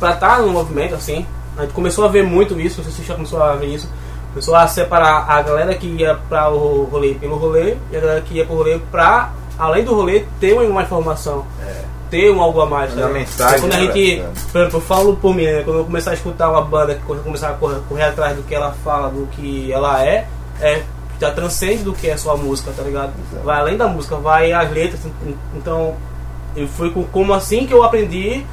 pra 0.00 0.12
estar 0.12 0.40
no 0.40 0.48
movimento 0.52 0.94
assim, 0.94 1.26
a 1.56 1.62
gente 1.62 1.74
começou 1.74 2.04
a 2.04 2.08
ver 2.08 2.24
muito 2.24 2.58
isso, 2.60 2.78
não 2.78 2.84
sei 2.90 2.92
se 3.02 3.08
já 3.08 3.14
começou 3.14 3.42
a 3.42 3.54
ver 3.54 3.66
isso, 3.66 3.88
começou 4.30 4.54
a 4.56 4.66
separar 4.66 5.26
a 5.30 5.42
galera 5.42 5.74
que 5.74 5.86
ia 5.86 6.14
pra 6.28 6.48
o 6.50 6.84
rolê 6.84 7.14
pelo 7.14 7.36
rolê 7.36 7.76
e 7.90 7.96
a 7.96 8.00
galera 8.00 8.20
que 8.22 8.34
ia 8.34 8.46
pro 8.46 8.56
rolê 8.56 8.78
pra, 8.90 9.30
além 9.58 9.84
do 9.84 9.94
rolê, 9.94 10.24
ter 10.40 10.54
uma, 10.54 10.62
uma 10.62 10.82
informação. 10.82 11.44
Ter 12.12 12.30
um 12.30 12.42
algo 12.42 12.60
a 12.60 12.66
mais. 12.66 12.92
Sabe? 12.92 13.10
mensagem, 13.14 13.60
Quando 13.60 13.72
a 13.72 13.76
né, 13.78 13.86
gente, 13.86 14.16
velho? 14.16 14.28
por 14.52 14.60
exemplo, 14.60 14.76
eu 14.76 14.82
falo 14.82 15.16
por 15.16 15.34
mim, 15.34 15.44
né, 15.44 15.62
quando 15.62 15.78
eu 15.78 15.84
começar 15.86 16.10
a 16.10 16.14
escutar 16.14 16.50
uma 16.50 16.60
banda 16.60 16.94
que 16.94 17.00
começar 17.00 17.48
a 17.48 17.52
correr, 17.54 17.80
correr 17.88 18.02
atrás 18.02 18.36
do 18.36 18.42
que 18.42 18.54
ela 18.54 18.70
fala, 18.84 19.08
do 19.08 19.26
que 19.28 19.72
ela 19.72 20.04
é, 20.04 20.28
é 20.60 20.82
já 21.18 21.30
transcende 21.30 21.82
do 21.82 21.94
que 21.94 22.10
é 22.10 22.16
só 22.18 22.32
a 22.32 22.36
música, 22.36 22.70
tá 22.76 22.82
ligado? 22.82 23.14
Exato. 23.30 23.46
Vai 23.46 23.60
além 23.60 23.78
da 23.78 23.88
música, 23.88 24.16
vai 24.16 24.52
as 24.52 24.70
letras. 24.70 25.00
Então, 25.56 25.96
eu 26.54 26.68
fui 26.68 26.90
com, 26.90 27.02
como 27.04 27.32
assim 27.32 27.66
que 27.66 27.72
eu 27.72 27.82
aprendi 27.82 28.44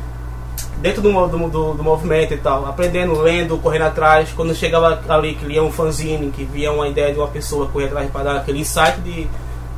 dentro 0.77 1.01
do, 1.01 1.27
do, 1.27 1.49
do, 1.49 1.73
do 1.73 1.83
movimento 1.83 2.33
e 2.33 2.37
tal, 2.37 2.65
aprendendo, 2.65 3.19
lendo, 3.19 3.57
correndo 3.57 3.81
atrás. 3.81 4.29
Quando 4.33 4.55
chegava 4.55 5.01
ali 5.09 5.35
que 5.35 5.43
lia 5.43 5.61
um 5.61 5.71
fanzine, 5.71 6.31
que 6.31 6.45
via 6.45 6.71
uma 6.71 6.87
ideia 6.87 7.11
de 7.11 7.19
uma 7.19 7.27
pessoa 7.27 7.67
correr 7.67 7.87
atrás 7.87 8.09
para 8.09 8.23
dar 8.23 8.35
aquele 8.37 8.59
insight 8.59 9.01
de, 9.01 9.27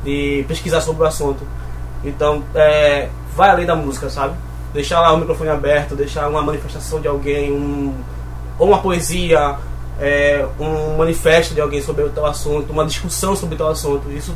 de 0.04 0.44
pesquisar 0.46 0.80
sobre 0.80 1.02
o 1.02 1.06
assunto. 1.06 1.44
Então, 2.04 2.42
é, 2.54 3.08
vai 3.36 3.50
além 3.50 3.66
da 3.66 3.74
música, 3.76 4.08
sabe? 4.10 4.34
Deixar 4.72 5.00
lá 5.00 5.12
o 5.12 5.18
microfone 5.18 5.50
aberto, 5.50 5.94
deixar 5.94 6.28
uma 6.28 6.42
manifestação 6.42 7.00
de 7.00 7.08
alguém, 7.08 7.52
um, 7.52 7.94
ou 8.58 8.68
uma 8.68 8.78
poesia, 8.78 9.56
é, 10.00 10.44
um 10.58 10.96
manifesto 10.96 11.54
de 11.54 11.60
alguém 11.60 11.82
sobre 11.82 12.04
o 12.04 12.10
tal 12.10 12.26
assunto, 12.26 12.72
uma 12.72 12.84
discussão 12.84 13.36
sobre 13.36 13.54
o 13.54 13.58
tal 13.58 13.68
assunto. 13.68 14.10
Isso 14.10 14.34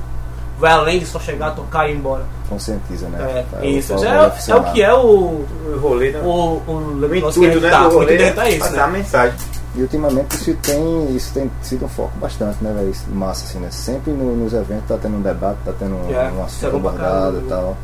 vai 0.58 0.72
além 0.72 0.98
de 0.98 1.06
só 1.06 1.18
chegar, 1.18 1.50
tocar 1.54 1.88
e 1.88 1.92
ir 1.92 1.96
embora. 1.96 2.24
Conscientiza, 2.48 3.08
né? 3.08 3.18
É, 3.20 3.44
Tá, 3.50 3.64
isso. 3.64 3.94
o 3.94 4.04
é, 4.04 4.32
é 4.48 4.54
o 4.54 4.64
que 4.64 4.82
é 4.82 4.94
o, 4.94 4.98
O 5.04 5.78
rolê, 5.80 6.12
né? 6.12 6.20
o, 6.22 6.62
o, 6.66 6.72
O 6.72 6.96
negócio 7.08 7.40
que 7.40 7.46
a 7.46 7.50
intuito, 7.50 7.60
gente 7.60 7.62
né, 7.62 7.70
tá. 7.70 7.88
do 7.88 7.94
O 7.94 7.98
rolê 7.98 8.14
intuito 8.14 8.40
é 8.40 8.50
isso, 8.50 8.58
passar 8.60 8.72
né? 8.72 8.82
a 8.82 8.86
mensagem. 8.88 9.38
E 9.76 9.82
ultimamente 9.82 10.34
isso 10.36 10.54
tem, 10.62 11.14
isso 11.14 11.34
tem 11.34 11.50
sido 11.62 11.84
um 11.84 11.88
foco 11.88 12.16
bastante, 12.18 12.56
né, 12.64 12.72
velho? 12.72 12.94
Massa, 13.08 13.44
assim, 13.44 13.58
né? 13.58 13.68
Sempre 13.70 14.10
no- 14.12 14.34
nos 14.34 14.52
eventos 14.54 14.88
tá 14.88 14.96
tendo 15.00 15.18
um 15.18 15.22
debate, 15.22 15.58
tá 15.66 15.72
tendo 15.78 15.94
um, 15.96 16.10
É, 16.10 16.30
um 16.32 16.40
é 16.40 16.44
assunto 16.44 16.70
pra 16.70 16.76
abordado 16.78 17.38
e 17.44 17.48
tal. 17.48 17.76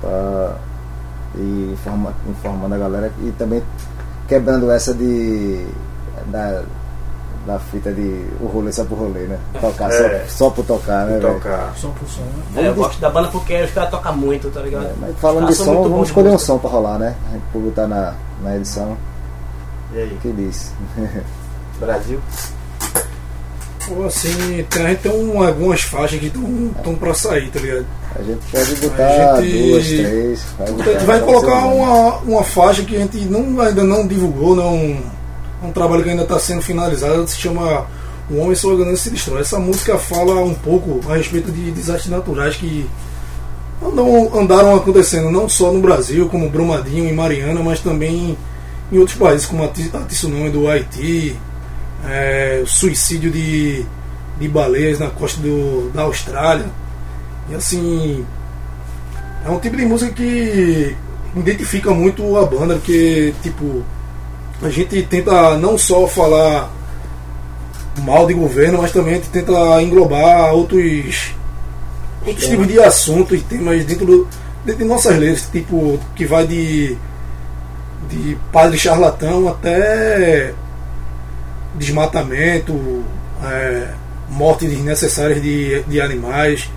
Pra, 0.00 0.54
e 1.36 1.70
informa, 1.72 2.12
informando 2.28 2.74
a 2.74 2.78
galera 2.78 3.12
e 3.22 3.30
também 3.32 3.62
quebrando 4.26 4.70
essa 4.70 4.92
de. 4.92 5.66
Da, 6.26 6.62
da 7.46 7.58
fita 7.58 7.90
de 7.92 8.26
o 8.40 8.46
rolê 8.46 8.70
só 8.72 8.84
pro 8.84 8.96
rolê, 8.96 9.20
né? 9.20 9.38
Tocar 9.60 9.90
É. 9.90 10.24
só, 10.26 10.46
só 10.46 10.50
por 10.50 10.64
tocar, 10.66 11.06
né, 11.06 11.18
velho? 11.18 11.34
Tocar. 11.34 11.72
Som 11.76 11.90
por 11.92 12.06
som, 12.08 12.20
né? 12.22 12.62
É, 12.64 12.68
eu 12.68 12.74
gosto 12.74 13.00
da 13.00 13.08
banda 13.08 13.28
porque 13.28 13.62
os 13.62 13.70
caras 13.70 13.90
tocam 13.90 14.16
muito, 14.16 14.50
tá 14.50 14.60
ligado? 14.60 14.84
É, 14.86 14.92
mas 15.00 15.16
falando 15.18 15.44
Os 15.48 15.56
de 15.56 15.64
som, 15.64 15.82
vamos 15.82 16.08
escolher 16.08 16.28
um 16.28 16.32
música. 16.32 16.52
som 16.52 16.58
pra 16.58 16.68
rolar, 16.70 16.98
né? 16.98 17.14
A 17.28 17.32
gente 17.32 17.42
pode 17.52 17.64
botar 17.66 17.86
na, 17.86 18.14
na 18.42 18.56
edição. 18.56 18.96
E 19.94 19.98
aí? 19.98 20.12
O 20.12 20.16
que 20.18 20.32
diz? 20.32 20.72
Brasil? 21.78 22.20
Ou 23.90 24.06
assim, 24.06 24.64
tem, 24.70 24.86
a 24.86 24.88
gente 24.90 25.00
tem 25.00 25.12
um, 25.12 25.42
algumas 25.42 25.80
faixas 25.82 26.20
que 26.20 26.26
estão 26.26 26.94
pra 26.94 27.12
sair, 27.14 27.50
tá 27.50 27.58
ligado? 27.58 27.86
A 28.14 28.22
gente 28.22 28.40
pode 28.50 28.74
botar 28.76 29.34
A 29.34 29.42
gente- 29.42 29.70
duas, 29.70 29.86
três. 29.86 30.44
A 30.60 30.66
gente 30.66 31.04
vai 31.04 31.20
colocar 31.20 31.66
uma, 31.66 32.16
uma 32.18 32.44
faixa 32.44 32.82
que 32.84 32.94
a 32.94 33.00
gente 33.00 33.18
não, 33.24 33.60
ainda 33.60 33.82
não 33.82 34.06
divulgou, 34.06 34.54
não, 34.54 34.74
é 35.62 35.66
um 35.66 35.72
trabalho 35.72 36.02
que 36.04 36.10
ainda 36.10 36.22
está 36.22 36.38
sendo 36.38 36.62
finalizado, 36.62 37.26
se 37.26 37.36
chama 37.38 37.86
O 38.30 38.36
Homem 38.36 38.56
Ganância 38.62 38.96
Se 38.96 39.10
Destrói. 39.10 39.40
Essa 39.40 39.58
música 39.58 39.98
fala 39.98 40.40
um 40.44 40.54
pouco 40.54 41.00
a 41.10 41.16
respeito 41.16 41.50
de 41.50 41.70
desastres 41.72 42.10
naturais 42.10 42.54
que 42.56 42.88
andam, 43.84 44.30
andaram 44.38 44.76
acontecendo 44.76 45.30
não 45.30 45.48
só 45.48 45.72
no 45.72 45.80
Brasil, 45.80 46.28
como 46.28 46.48
Brumadinho 46.48 47.08
e 47.08 47.12
Mariana, 47.12 47.60
mas 47.62 47.80
também 47.80 48.36
em 48.92 48.98
outros 48.98 49.16
países, 49.16 49.46
como 49.46 49.64
a, 49.64 49.68
tsunami 49.68 50.50
do 50.50 50.68
Haiti, 50.68 51.36
é, 52.04 52.60
o 52.62 52.66
suicídio 52.66 53.30
de, 53.30 53.84
de 54.38 54.48
baleias 54.48 54.98
na 54.98 55.08
costa 55.08 55.40
do, 55.40 55.90
da 55.90 56.02
Austrália. 56.02 56.66
E 57.48 57.54
assim, 57.54 58.24
é 59.44 59.50
um 59.50 59.58
tipo 59.58 59.76
de 59.76 59.86
música 59.86 60.12
que 60.12 60.96
identifica 61.36 61.92
muito 61.92 62.36
a 62.36 62.44
banda, 62.44 62.74
porque 62.74 63.32
tipo, 63.42 63.84
a 64.62 64.68
gente 64.68 65.02
tenta 65.02 65.56
não 65.56 65.78
só 65.78 66.06
falar 66.06 66.70
mal 68.02 68.26
de 68.26 68.34
governo, 68.34 68.78
mas 68.82 68.92
também 68.92 69.14
a 69.14 69.16
gente 69.16 69.30
tenta 69.30 69.82
englobar 69.82 70.52
outros, 70.52 71.32
outros 72.26 72.46
tipos 72.46 72.66
de 72.66 72.80
assuntos 72.80 73.38
e 73.38 73.42
temas 73.42 73.84
dentro, 73.84 74.06
do, 74.06 74.28
dentro 74.64 74.82
de 74.82 74.88
nossas 74.88 75.16
letras, 75.16 75.48
tipo, 75.50 75.98
que 76.14 76.24
vai 76.24 76.46
de, 76.46 76.96
de 78.08 78.36
padre 78.52 78.78
charlatão 78.78 79.48
até 79.48 80.52
desmatamento, 81.74 83.04
é, 83.44 83.88
morte 84.28 84.66
desnecessárias 84.66 85.42
de, 85.42 85.82
de 85.82 86.00
animais. 86.00 86.70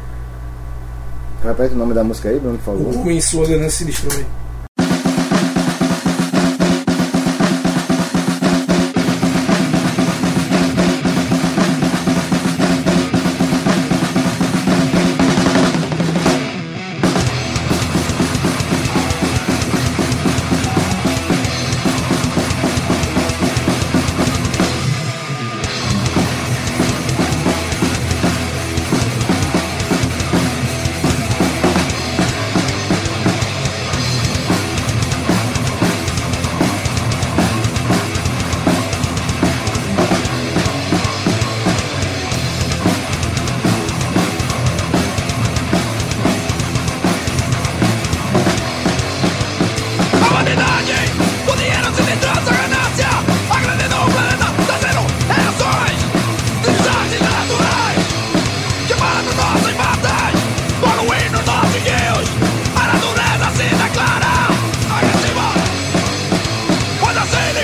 Repete 1.44 1.74
o 1.74 1.78
nome 1.78 1.94
da 1.94 2.04
música 2.04 2.30
aí, 2.30 2.40
Bruno, 2.40 2.58
por 2.58 2.66
favor. 2.74 2.96
O 2.96 3.02
homem 3.02 3.18
em 3.18 3.22
sua 3.22 3.48
ganância 3.48 3.80
se 3.80 3.86
destrói. 3.86 4.26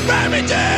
bury 0.09 0.41
me. 0.41 0.68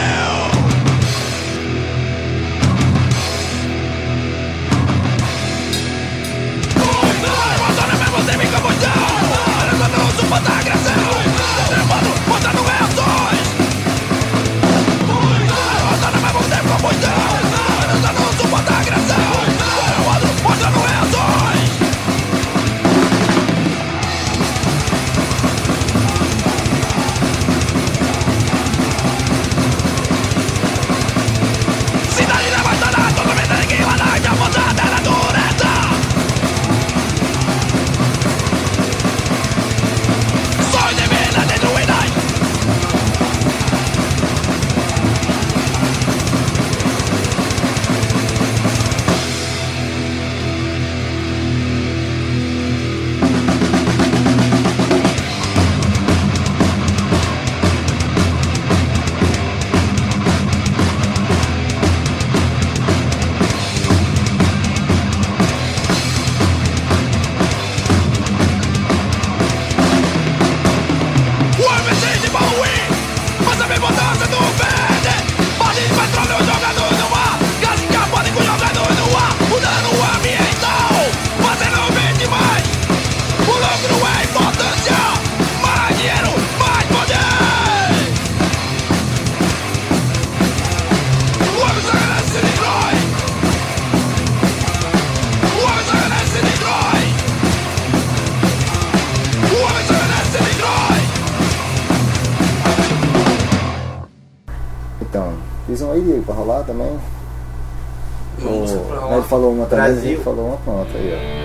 Brasil. 109.75 110.21
falou 110.21 110.47
uma 110.47 110.57
pronto 110.57 110.89
aí, 110.95 111.13
ó. 111.37 111.40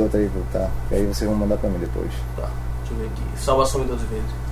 Escolhe 0.00 0.02
outra, 0.02 0.20
diz 0.20 0.36
outra 0.36 0.60
aí, 0.60 0.66
tá? 0.66 0.70
E 0.90 0.94
aí 0.94 1.06
vocês 1.06 1.28
vão 1.28 1.38
mandar 1.38 1.56
pra 1.58 1.68
mim 1.68 1.78
depois. 1.78 2.10
Tá, 2.36 2.48
deixa 2.78 2.94
eu 2.94 2.98
ver 2.98 3.06
aqui. 3.06 3.22
Salvação 3.38 3.82
em 3.82 3.86
12 3.86 4.06
vezes. 4.06 4.49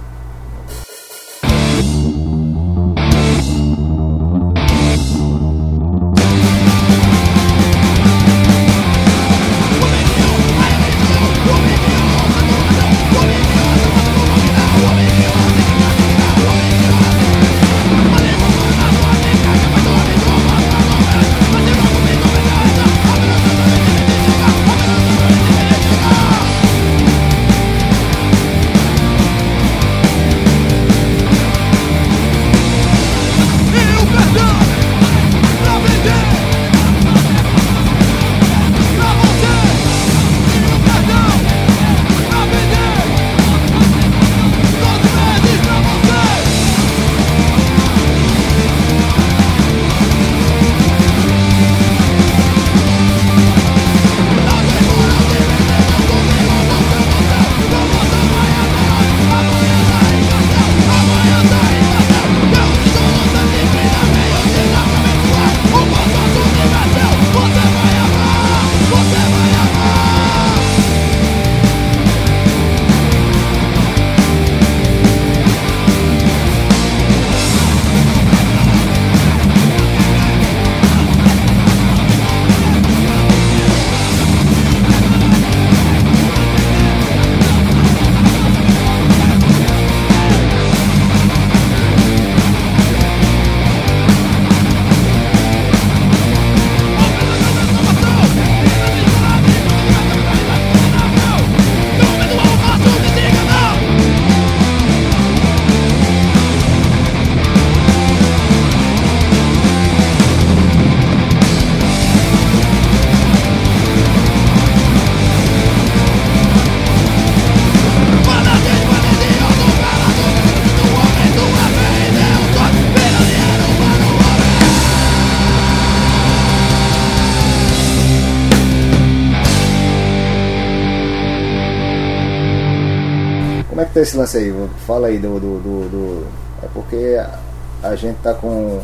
É 133.98 134.00
tá 134.00 134.08
esse 134.08 134.16
lance 134.16 134.36
aí? 134.38 134.68
Fala 134.86 135.08
aí 135.08 135.18
do. 135.18 135.38
do, 135.40 135.58
do- 135.60 135.88
do- 135.90 136.26
É 136.62 136.66
porque 136.74 137.16
a, 137.20 137.88
a 137.88 137.96
gente 137.96 138.16
tá 138.22 138.34
com 138.34 138.80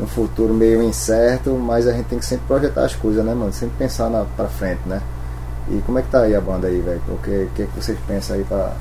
um 0.00 0.06
futuro 0.06 0.52
meio 0.54 0.82
incerto, 0.82 1.50
mas 1.50 1.86
a 1.86 1.92
gente 1.92 2.06
tem 2.06 2.18
que 2.18 2.24
sempre 2.26 2.46
projetar 2.46 2.84
as 2.84 2.94
coisas, 2.96 3.24
né, 3.24 3.32
mano? 3.34 3.52
Sempre 3.52 3.76
pensar 3.78 4.08
na, 4.10 4.24
pra 4.36 4.46
frente, 4.48 4.80
né? 4.86 5.00
E 5.70 5.80
como 5.86 5.98
é 5.98 6.02
que 6.02 6.08
tá 6.10 6.22
aí 6.22 6.34
a 6.34 6.40
banda 6.40 6.66
aí, 6.66 6.80
velho? 6.80 7.00
O 7.08 7.18
que, 7.18 7.48
que, 7.54 7.66
que 7.66 7.76
vocês 7.80 7.96
pensam 8.08 8.34
aí 8.36 8.42
pra, 8.44 8.72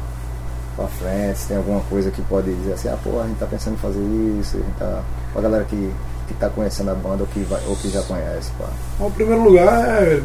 pra 0.76 0.88
frente? 0.88 1.38
Se 1.40 1.48
tem 1.50 1.58
alguma 1.58 1.82
coisa 1.82 2.10
que 2.10 2.22
pode 2.24 2.52
dizer 2.56 2.74
assim, 2.74 2.88
ah, 2.90 2.98
pô, 3.04 3.20
a 3.20 3.28
gente 3.28 3.38
tá 3.38 3.46
pensando 3.46 3.74
em 3.76 3.78
fazer 3.78 4.00
isso, 4.40 4.58
a 4.58 4.60
gente 4.60 4.78
tá. 4.80 5.02
Pra 5.34 5.42
galera 5.44 5.64
que, 5.66 5.92
que 6.28 6.34
tá 6.36 6.50
conhecendo 6.50 6.90
a 6.92 6.96
banda 6.96 7.22
ou 7.24 7.28
que, 7.28 7.42
vai, 7.44 7.62
ou 7.68 7.76
que 7.76 7.90
já 7.90 8.02
conhece, 8.04 8.50
pá. 8.58 8.66
Bom, 8.98 9.08
em 9.08 9.12
primeiro 9.12 9.44
lugar 9.44 9.84
é 10.04 10.20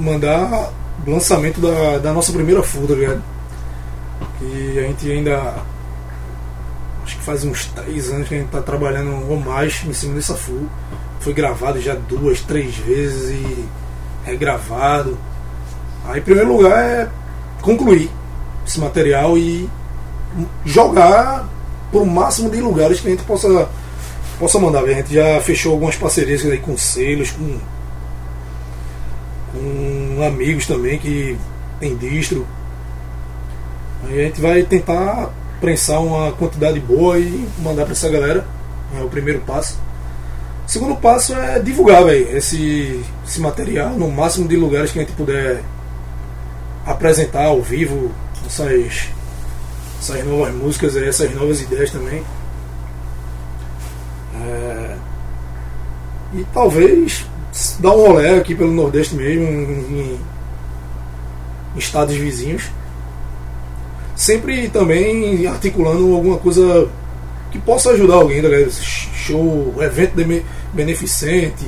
mandar 0.00 0.70
lançamento 1.06 1.60
da, 1.60 1.98
da 1.98 2.12
nossa 2.12 2.32
primeira 2.32 2.62
full, 2.62 2.86
tá 2.88 2.94
ligado? 2.94 3.22
Que 4.40 4.78
a 4.78 4.82
gente 4.88 5.12
ainda. 5.12 5.62
Acho 7.04 7.16
que 7.16 7.22
faz 7.22 7.44
uns 7.44 7.66
três 7.66 8.10
anos 8.10 8.28
que 8.28 8.34
a 8.34 8.38
gente 8.38 8.50
tá 8.50 8.60
trabalhando 8.60 9.30
ou 9.30 9.38
mais 9.38 9.84
em 9.86 9.92
cima 9.92 10.14
dessa 10.14 10.34
full. 10.34 10.68
Foi 11.20 11.32
gravado 11.32 11.80
já 11.80 11.94
duas, 11.94 12.40
três 12.40 12.74
vezes 12.76 13.30
e 13.30 13.64
regravado. 14.24 15.16
Aí, 16.06 16.20
em 16.20 16.22
primeiro 16.22 16.52
lugar, 16.52 16.82
é 16.82 17.08
concluir 17.60 18.10
esse 18.66 18.80
material 18.80 19.36
e 19.36 19.68
jogar 20.64 21.48
por 21.90 22.06
máximo 22.06 22.50
de 22.50 22.60
lugares 22.60 23.00
que 23.00 23.08
a 23.08 23.10
gente 23.10 23.24
possa, 23.24 23.68
possa 24.38 24.58
mandar. 24.58 24.84
A 24.84 24.94
gente 24.94 25.14
já 25.14 25.40
fechou 25.40 25.72
algumas 25.72 25.96
parcerias 25.96 26.44
aí 26.46 26.58
com 26.58 26.76
selos, 26.78 27.32
com, 27.32 27.58
com 29.52 30.22
amigos 30.24 30.66
também 30.66 30.98
que 30.98 31.36
tem 31.78 31.96
distro. 31.96 32.46
Aí 34.04 34.20
a 34.20 34.24
gente 34.24 34.40
vai 34.40 34.62
tentar 34.62 35.30
prensar 35.60 36.02
uma 36.02 36.32
quantidade 36.32 36.80
boa 36.80 37.18
e 37.18 37.48
mandar 37.58 37.84
para 37.84 37.92
essa 37.92 38.08
galera. 38.08 38.46
É 38.98 39.02
o 39.02 39.08
primeiro 39.08 39.40
passo. 39.40 39.78
O 40.66 40.70
segundo 40.70 40.96
passo 40.96 41.34
é 41.34 41.58
divulgar 41.58 42.04
véio, 42.04 42.36
esse, 42.36 43.04
esse 43.26 43.40
material 43.40 43.90
no 43.90 44.10
máximo 44.10 44.48
de 44.48 44.56
lugares 44.56 44.92
que 44.92 44.98
a 44.98 45.02
gente 45.02 45.14
puder 45.14 45.62
apresentar 46.86 47.46
ao 47.46 47.60
vivo 47.60 48.10
essas, 48.46 49.08
essas 50.00 50.24
novas 50.24 50.54
músicas, 50.54 50.96
essas 50.96 51.34
novas 51.34 51.60
ideias 51.60 51.90
também. 51.90 52.22
É, 54.34 54.96
e 56.34 56.46
talvez 56.54 57.26
dar 57.80 57.92
um 57.92 58.10
olé 58.10 58.38
aqui 58.38 58.54
pelo 58.54 58.72
Nordeste 58.72 59.14
mesmo, 59.14 59.44
em, 59.44 60.18
em 61.74 61.78
estados 61.78 62.14
vizinhos. 62.14 62.70
Sempre 64.20 64.68
também 64.68 65.46
articulando 65.46 66.14
alguma 66.14 66.36
coisa 66.36 66.86
que 67.50 67.58
possa 67.58 67.92
ajudar 67.92 68.16
alguém, 68.16 68.42
tá? 68.42 68.48
Show, 69.14 69.74
evento 69.80 70.14
beneficente, 70.74 71.64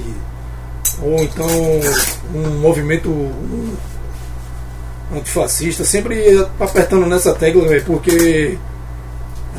ou 1.01 1.23
então 1.23 1.49
um 2.35 2.61
movimento 2.61 3.11
antifascista, 5.17 5.83
sempre 5.83 6.47
apertando 6.61 7.07
nessa 7.07 7.33
tecla, 7.33 7.67
véio, 7.67 7.85
porque 7.87 8.59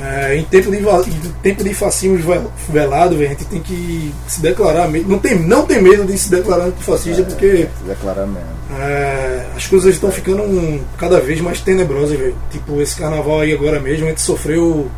é, 0.02 0.38
em, 0.38 0.44
tempo 0.44 0.72
de, 0.72 0.78
em 0.78 1.32
tempo 1.44 1.64
de 1.64 1.74
fascismo 1.74 2.18
velado, 2.68 3.16
véio, 3.16 3.30
a 3.30 3.34
gente 3.34 3.46
tem 3.46 3.62
que 3.62 4.14
se 4.28 4.42
declarar, 4.42 4.90
não 4.90 5.20
tem, 5.20 5.38
não 5.38 5.66
tem 5.66 5.82
medo 5.82 6.04
de 6.06 6.18
se 6.18 6.32
declarar 6.32 6.66
antifascista, 6.66 7.22
é, 7.22 7.26
porque 7.26 7.68
declarar 7.86 8.26
mesmo. 8.26 8.48
É, 8.80 9.46
as 9.56 9.68
coisas 9.68 9.94
estão 9.94 10.12
ficando 10.12 10.42
um, 10.42 10.82
cada 10.98 11.20
vez 11.20 11.40
mais 11.42 11.62
tenebrosas, 11.62 12.18
véio. 12.18 12.36
tipo 12.52 12.82
esse 12.82 12.96
carnaval 12.96 13.42
aí 13.42 13.54
agora 13.54 13.80
mesmo, 13.80 14.06
a 14.06 14.10
gente 14.10 14.22
sofreu 14.22 14.90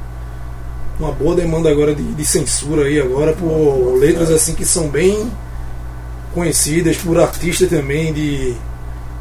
uma 0.97 1.11
boa 1.11 1.35
demanda 1.35 1.69
agora 1.69 1.93
de, 1.93 2.03
de 2.03 2.25
censura 2.25 2.85
aí 2.85 2.99
agora 2.99 3.33
por 3.33 3.97
letras 3.99 4.31
assim 4.31 4.55
que 4.55 4.63
são 4.63 4.87
bem 4.87 5.29
conhecidas 6.33 6.95
por 6.95 7.19
artistas 7.19 7.69
também 7.69 8.13
de, 8.13 8.55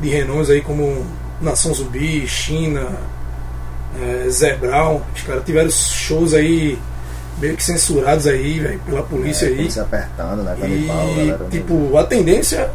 de 0.00 0.08
renomes 0.08 0.50
aí 0.50 0.60
como 0.60 1.04
Nação 1.40 1.74
Zumbi, 1.74 2.26
China, 2.28 2.96
é, 4.00 4.28
Zé 4.30 4.56
Brown, 4.56 5.00
os 5.14 5.22
caras 5.22 5.44
tiveram 5.44 5.70
shows 5.70 6.34
aí 6.34 6.78
meio 7.38 7.56
que 7.56 7.64
censurados 7.64 8.26
aí, 8.26 8.60
véio, 8.60 8.80
pela 8.80 9.02
polícia 9.02 9.46
é, 9.46 9.48
aí. 9.50 9.70
Se 9.70 9.80
apertando, 9.80 10.42
né? 10.42 10.56
E, 10.62 10.86
pau, 10.86 11.14
galera, 11.14 11.46
tipo, 11.50 11.96
a 11.98 12.04
tendência 12.04 12.70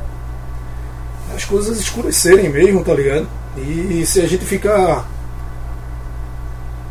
é 1.32 1.36
as 1.36 1.46
coisas 1.46 1.80
escurecerem 1.80 2.50
mesmo, 2.50 2.84
tá 2.84 2.94
ligado? 2.94 3.28
E 3.58 4.04
se 4.06 4.22
a 4.22 4.28
gente 4.28 4.44
ficar 4.46 5.08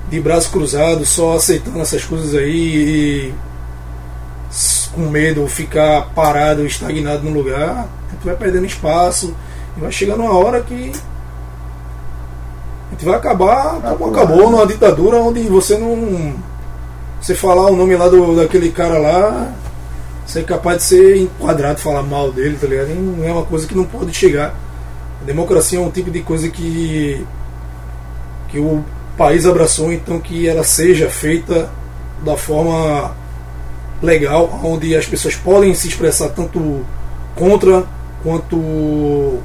de 0.08 0.20
braço 0.20 0.50
cruzado, 0.50 1.04
só 1.04 1.36
aceitando 1.36 1.80
essas 1.80 2.04
coisas 2.04 2.34
aí 2.34 3.32
e 3.32 3.34
com 4.94 5.02
medo, 5.02 5.46
ficar 5.46 6.10
parado, 6.14 6.64
estagnado 6.64 7.22
no 7.22 7.30
lugar, 7.30 7.88
gente 8.18 8.24
vai 8.24 8.36
perdendo 8.36 8.66
espaço 8.66 9.34
e 9.76 9.80
vai 9.80 9.92
chegando 9.92 10.22
uma 10.22 10.36
hora 10.36 10.60
que 10.60 10.92
gente 12.98 13.04
vai 13.04 13.14
acabar 13.14 13.80
como 13.96 14.10
acabou 14.10 14.50
numa 14.50 14.66
ditadura 14.66 15.18
onde 15.18 15.42
você 15.42 15.78
não. 15.78 16.34
Você 17.20 17.34
falar 17.34 17.70
o 17.70 17.76
nome 17.76 17.96
lá 17.96 18.08
do, 18.08 18.36
daquele 18.36 18.70
cara 18.70 18.98
lá, 18.98 19.52
você 20.26 20.40
é 20.40 20.42
capaz 20.42 20.78
de 20.78 20.84
ser 20.84 21.16
enquadrado, 21.16 21.80
falar 21.80 22.02
mal 22.02 22.32
dele, 22.32 22.58
tá 22.60 22.66
ligado? 22.66 22.90
E 22.90 22.94
não 22.94 23.24
é 23.24 23.32
uma 23.32 23.44
coisa 23.44 23.66
que 23.66 23.74
não 23.74 23.84
pode 23.84 24.12
chegar. 24.12 24.54
A 25.22 25.24
democracia 25.24 25.78
é 25.78 25.82
um 25.82 25.90
tipo 25.90 26.10
de 26.10 26.20
coisa 26.20 26.48
que. 26.48 27.24
que 28.48 28.58
o 28.58 28.84
país 29.16 29.46
abraçou, 29.46 29.92
então 29.92 30.20
que 30.20 30.48
ela 30.48 30.64
seja 30.64 31.08
feita 31.08 31.70
da 32.24 32.36
forma 32.36 33.16
legal, 34.02 34.60
onde 34.64 34.96
as 34.96 35.06
pessoas 35.06 35.36
podem 35.36 35.74
se 35.74 35.88
expressar 35.88 36.28
tanto 36.30 36.84
contra 37.34 37.84
quanto 38.22 39.38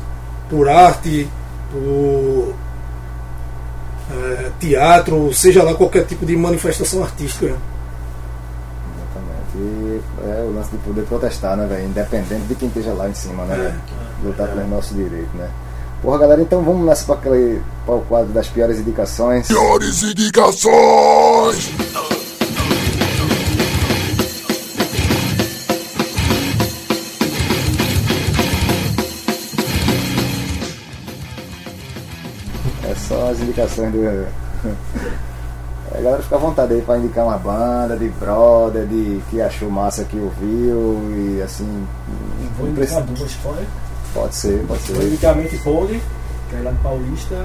por 0.50 0.70
arte, 0.70 1.28
por 1.72 2.54
é, 4.12 4.52
teatro, 4.60 5.34
seja 5.34 5.64
lá 5.64 5.74
qualquer 5.74 6.06
tipo 6.06 6.26
de 6.26 6.36
manifestação 6.36 7.04
artística. 7.04 7.46
Exatamente. 7.46 9.58
E 9.58 10.02
é 10.26 10.44
o 10.44 10.54
lance 10.54 10.72
de 10.72 10.78
poder 10.78 11.04
protestar, 11.04 11.56
né, 11.56 11.66
velho? 11.68 11.86
Independente 11.86 12.46
de 12.48 12.56
quem 12.56 12.68
esteja 12.68 12.94
lá 12.94 13.10
em 13.10 13.14
cima, 13.14 13.46
né, 13.46 13.56
velho? 13.56 13.82
Lutar 14.24 14.48
pelo 14.48 14.68
nosso 14.68 14.94
direito, 14.94 15.30
né? 15.36 15.50
Porra, 16.02 16.18
galera, 16.18 16.42
então 16.42 16.62
vamos 16.62 16.86
nessa 16.86 17.06
para 17.06 17.16
aquele 17.16 17.62
para 17.86 17.96
o 17.96 18.02
quadro 18.02 18.34
das 18.34 18.48
piores 18.48 18.78
indicações. 18.78 19.48
Piores 19.48 20.04
indicações! 20.04 21.72
Indicações 33.44 33.92
do. 33.92 34.28
A 35.92 36.02
galera 36.02 36.24
fica 36.24 36.36
à 36.36 36.40
vontade 36.40 36.74
aí 36.74 36.82
pra 36.82 36.98
indicar 36.98 37.26
uma 37.26 37.38
banda, 37.38 37.96
de 37.96 38.10
brother, 38.10 38.88
de 38.88 39.22
que 39.30 39.40
achou 39.40 39.70
massa 39.70 40.04
que 40.04 40.18
ouviu 40.18 41.12
e 41.16 41.42
assim. 41.42 41.88
Vou 42.58 42.68
indicar 42.68 43.04
duas 43.04 43.34
fora. 43.34 43.62
Pode 44.14 44.36
ser, 44.36 44.66
pode 44.68 44.82
ser. 44.82 44.94
Vou 44.94 45.04
indicar 45.04 45.36
Mente 45.36 45.58
que 45.58 46.56
é 46.56 46.62
lá 46.62 46.72
de 46.72 46.78
Paulista. 46.80 47.36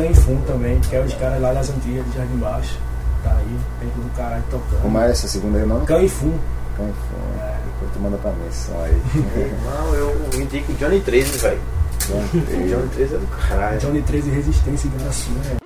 E 0.00 0.02
a 0.02 0.06
Canifum 0.06 0.40
também, 0.46 0.80
que 0.80 0.96
é 0.96 1.00
os 1.00 1.12
caras 1.14 1.40
lá 1.42 1.52
das 1.52 1.68
antigas 1.68 2.06
de 2.06 2.16
Jardim 2.16 2.36
Baixo. 2.38 2.78
Tá 3.22 3.36
aí, 3.36 3.58
dentro 3.80 4.00
do 4.00 4.16
caralho 4.16 4.42
tocando. 4.50 4.80
Como 4.80 4.98
é 4.98 5.10
essa 5.10 5.28
segunda 5.28 5.58
aí 5.58 5.64
o 5.64 5.66
nome? 5.66 5.84
Canifum. 5.86 6.38
Canifum. 6.74 6.94
Depois 7.66 7.92
tu 7.92 8.00
manda 8.00 8.16
pra 8.16 8.30
mim 8.32 8.48
esse 8.48 8.66
som 8.66 8.80
aí. 8.80 9.02
Não, 9.62 9.94
eu 9.94 10.40
indico 10.40 10.72
Johnny 10.74 11.00
13, 11.00 11.38
velho. 11.38 11.60
Johnny 12.08 12.88
13 12.94 13.14
é 13.14 13.18
do 13.18 13.26
caralho. 13.26 13.78
Johnny 13.78 14.02
13 14.02 14.30
Resistência 14.30 14.88
e 14.88 14.98
Garaçu, 14.98 15.30
né? 15.32 15.59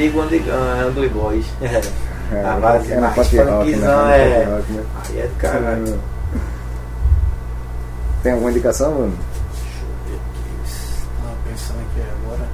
Antigo 0.00 0.20
Underground, 0.22 0.88
Under 0.88 1.10
Boys. 1.10 1.44
É, 2.32 2.44
a 2.44 2.52
base 2.60 2.92
é 2.92 3.00
mais 3.00 3.12
punk 3.14 3.36
rock, 3.38 3.70
né? 3.70 3.72
funkzão, 3.76 4.10
é. 4.10 4.44
rock, 4.44 4.72
né? 4.72 4.82
Aí 5.08 5.18
é 5.18 5.26
do 5.26 5.34
caralho. 5.34 6.00
Tem 8.22 8.32
alguma 8.32 8.50
indicação, 8.52 8.92
mano? 8.92 9.12
Tava 11.20 11.34
pensando 11.48 11.78
aqui 11.80 12.08
agora. 12.24 12.48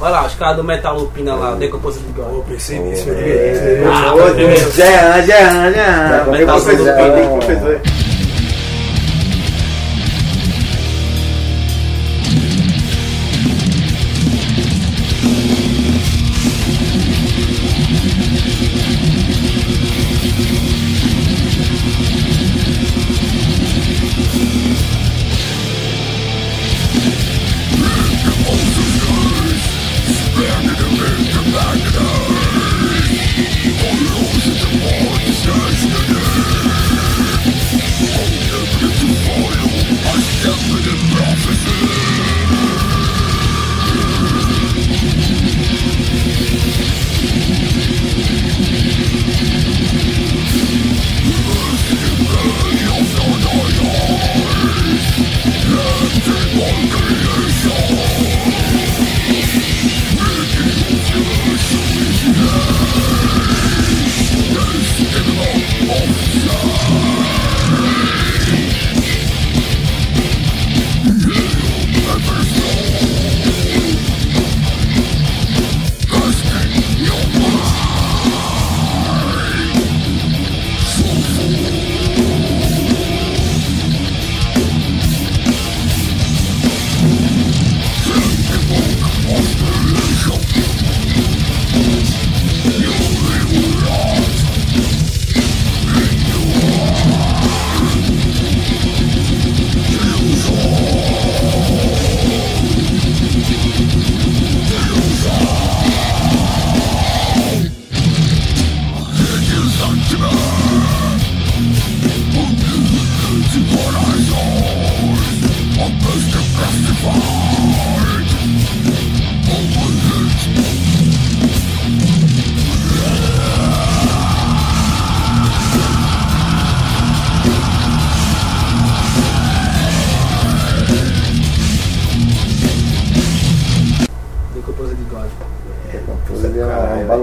Olha 0.00 0.10
lá, 0.10 0.26
os 0.26 0.34
caras 0.34 0.56
do 0.56 0.64
Metal 0.64 0.98
Lupina 0.98 1.34
lá, 1.36 1.52
o 1.52 1.56
Decomposition 1.56 2.06
de 2.08 2.12
God. 2.12 2.34
Eu 2.34 2.44
pensei 2.48 2.78
nisso. 2.80 3.08
Eu- 3.08 3.92
Ah. 3.92 4.14
Jean, 4.74 5.22
Jean, 5.22 5.72
Jean. 5.72 6.24
comigo 6.24 6.38
Metal 6.40 6.58
você 6.58 8.01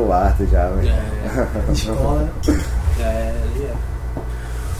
baluarte 0.09 0.45
já, 0.51 0.67
velho. 0.69 0.89
É, 0.89 1.71
Escola. 1.71 2.29
é, 2.99 3.33
ali 3.43 3.63
é. 3.63 3.73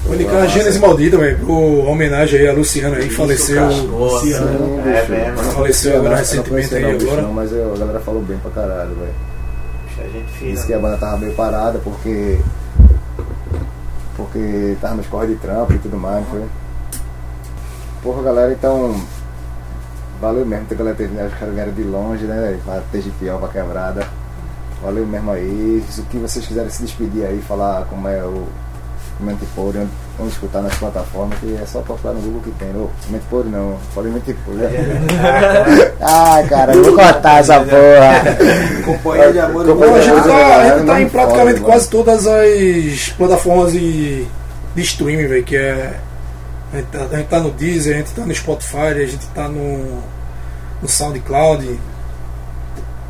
Vou 0.06 0.15
indicar 0.15 0.42
a 0.42 0.48
Gênesis 0.48 0.80
Maldita, 0.80 1.18
velho, 1.18 1.39
por 1.46 1.88
homenagem 1.88 2.39
aí 2.39 2.48
a 2.48 2.54
Luciana 2.54 2.98
aí, 2.98 3.10
faleceu. 3.10 3.70
Sim, 3.72 4.34
É 4.34 5.08
mesmo. 5.08 5.38
Faleceu 5.54 5.98
agora 6.00 6.15
recentemente 6.15 6.74
aí 6.76 6.84
agora. 6.86 7.22
não, 7.22 7.34
mas 7.34 7.52
eu- 7.52 7.74
a 7.74 7.78
galera 7.78 8.00
falou 8.00 8.22
bem 8.22 8.38
pra 8.38 8.52
caralho, 8.52 8.96
velho. 8.96 9.13
A 10.00 10.04
gente 10.04 10.26
Disse 10.28 10.39
fez. 10.39 10.63
que 10.63 10.74
a 10.74 10.80
banda 10.80 10.98
tava 10.98 11.18
meio 11.18 11.34
parada 11.34 11.78
porque. 11.80 12.39
Porque 14.15 14.76
tava 14.82 14.96
nos 14.96 15.08
corre 15.08 15.28
de 15.28 15.36
trampo 15.36 15.74
e 15.74 15.78
tudo 15.78 15.98
mais, 15.98 16.26
foi? 16.30 16.44
Porra, 18.02 18.24
galera, 18.24 18.52
então. 18.52 18.96
Valeu 20.22 20.46
mesmo 20.46 20.65
ter 20.65 20.76
galera 20.76 20.96
ter 20.98 21.06
os 21.06 21.34
caras 21.39 21.54
vieram 21.56 21.72
de 21.72 21.84
longe, 21.84 22.26
né, 22.26 22.42
velho? 22.42 22.60
Pra 22.65 22.82
TGPO, 22.92 23.39
pra 23.39 23.48
quebrada. 23.50 24.06
Valeu 24.82 25.06
mesmo 25.06 25.32
aí. 25.32 25.84
Se 25.89 26.02
o 26.02 26.06
que 26.06 26.18
vocês 26.18 26.46
quiserem 26.46 26.70
se 26.70 26.82
despedir 26.82 27.26
aí, 27.26 27.42
falar 27.42 27.86
como 27.86 28.08
é 28.08 28.24
o 28.24 28.48
Mentipore, 29.20 29.80
onde, 29.80 29.89
onde 30.18 30.32
escutar 30.32 30.62
nas 30.62 30.76
plataformas, 30.76 31.38
que 31.39 31.58
é 31.62 31.65
só 31.65 31.82
procurar 31.82 32.13
no 32.13 32.22
Google 32.22 32.42
que 32.42 32.52
tem. 32.52 32.70
Ô, 32.70 32.89
Mentipore 33.10 33.50
não, 33.50 33.78
falei 33.94 34.12
Mentipore. 34.13 34.58
ah, 36.02 36.42
cara, 36.48 36.74
vou 36.74 36.96
cortar 36.96 37.39
essa 37.39 37.60
porra. 37.60 38.84
Companhia 38.86 39.34
de 39.34 39.39
amor 39.39 39.65
a 39.94 40.02
gente 40.02 40.24
tá, 40.24 40.56
a 40.56 40.78
gente 40.78 40.86
tá 40.88 41.02
em 41.02 41.10
praticamente 41.10 41.60
quase 41.60 41.89
todas 41.89 42.26
as 42.26 43.10
plataformas 43.18 43.74
de, 43.74 44.26
de 44.74 44.82
streaming, 44.82 45.28
velho, 45.28 45.44
que 45.44 45.58
é. 45.58 46.00
A 46.72 46.78
gente, 46.78 46.86
tá, 46.86 47.00
a 47.00 47.18
gente 47.18 47.28
tá 47.28 47.39
no 47.39 47.52
Deezer, 47.52 47.96
a 47.96 47.98
gente 47.98 48.12
tá 48.13 48.26
no 48.26 48.34
Spotify, 48.34 48.78
a 48.78 49.06
gente 49.06 49.28
tá 49.28 49.50
no, 49.50 50.02
no 50.82 50.88
SoundCloud, 50.88 51.80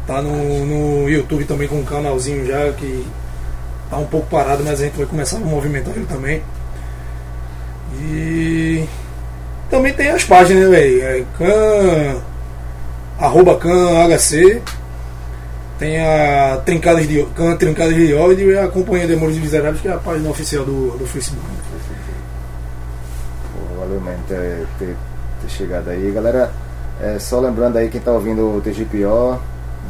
tá 0.10 0.24
no, 0.24 0.66
no 0.66 1.08
YouTube 1.08 1.46
também 1.46 1.68
com 1.68 1.76
um 1.76 1.86
canalzinho 1.86 2.44
já 2.48 2.72
que 2.74 3.06
tá 3.92 3.98
um 3.98 4.08
pouco 4.08 4.26
parado, 4.26 4.64
mas 4.64 4.82
a 4.82 4.86
gente 4.86 4.98
vai 4.98 5.06
começar 5.06 5.38
a 5.38 5.42
movimentar 5.42 5.96
ele 5.96 6.08
também. 6.08 6.42
E 7.94 8.88
também 9.70 9.94
tem 9.94 10.10
as 10.10 10.24
páginas, 10.24 10.68
né, 10.68 10.78
velho? 10.78 11.04
É 11.04 11.26
can, 11.38 12.22
arroba 13.20 13.56
canhc, 13.58 14.62
tem 15.78 16.00
a 16.02 16.58
Trincadas 16.66 17.08
de, 17.08 17.24
can, 17.36 17.56
Trincadas 17.56 17.94
de 17.94 18.12
ódio 18.16 18.50
e 18.50 18.58
a 18.58 18.68
Companhia 18.68 19.06
de 19.06 19.14
Amores 19.14 19.38
Miseráveis, 19.38 19.80
que 19.80 19.88
é 19.88 19.92
a 19.92 19.98
página 19.98 20.28
oficial 20.28 20.66
do, 20.66 20.98
do 20.98 21.06
Facebook. 21.06 21.46
Pô, 23.54 23.80
valeu 23.80 24.02
mesmo 24.02 24.24
ter, 24.28 24.66
ter, 24.80 24.96
ter 25.42 25.50
chegado 25.50 25.90
aí. 25.90 26.12
Galera, 26.12 26.52
é, 27.00 27.20
só 27.20 27.40
lembrando 27.40 27.78
aí 27.78 27.90
quem 27.90 28.02
tá 28.02 28.12
ouvindo 28.12 28.58
o 28.58 28.62
TGPO, 28.62 29.40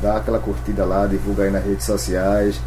dá 0.01 0.17
aquela 0.17 0.39
curtida 0.39 0.85
lá, 0.85 1.05
divulga 1.07 1.43
aí 1.43 1.51
nas 1.51 1.63
redes 1.63 1.85
sociais, 1.85 2.59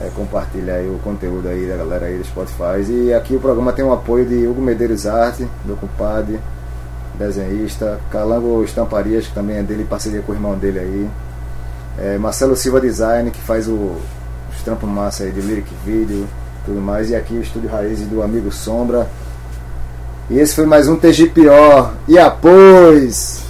é, 0.00 0.10
compartilha 0.14 0.74
aí 0.74 0.88
o 0.88 0.98
conteúdo 0.98 1.48
aí 1.48 1.66
da 1.66 1.76
galera 1.76 2.06
aí 2.06 2.18
do 2.18 2.24
Spotify. 2.24 2.82
E 2.88 3.14
aqui 3.14 3.36
o 3.36 3.40
programa 3.40 3.72
tem 3.72 3.84
o 3.84 3.92
apoio 3.92 4.26
de 4.26 4.46
Hugo 4.46 4.60
Medeiros 4.60 5.06
Arte, 5.06 5.46
meu 5.64 5.76
compadre, 5.76 6.38
desenhista, 7.18 8.00
Calango 8.10 8.62
Estamparias, 8.64 9.26
que 9.26 9.34
também 9.34 9.56
é 9.56 9.62
dele, 9.62 9.84
parceria 9.84 10.22
com 10.22 10.32
o 10.32 10.34
irmão 10.34 10.56
dele 10.56 10.78
aí. 10.78 11.10
É, 11.98 12.18
Marcelo 12.18 12.56
Silva 12.56 12.80
Design, 12.80 13.30
que 13.30 13.40
faz 13.40 13.68
o, 13.68 13.96
os 14.52 14.62
trampos 14.64 14.88
massa 14.88 15.24
aí 15.24 15.30
de 15.30 15.40
lyric 15.40 15.72
video, 15.84 16.26
tudo 16.66 16.80
mais. 16.80 17.10
E 17.10 17.16
aqui 17.16 17.34
o 17.34 17.40
Estúdio 17.40 17.70
Raiz 17.70 18.00
do 18.00 18.22
amigo 18.22 18.50
Sombra. 18.50 19.06
E 20.28 20.38
esse 20.38 20.54
foi 20.54 20.66
mais 20.66 20.88
um 20.88 20.96
TGPO. 20.96 21.90
E 22.08 22.18
após! 22.18 23.43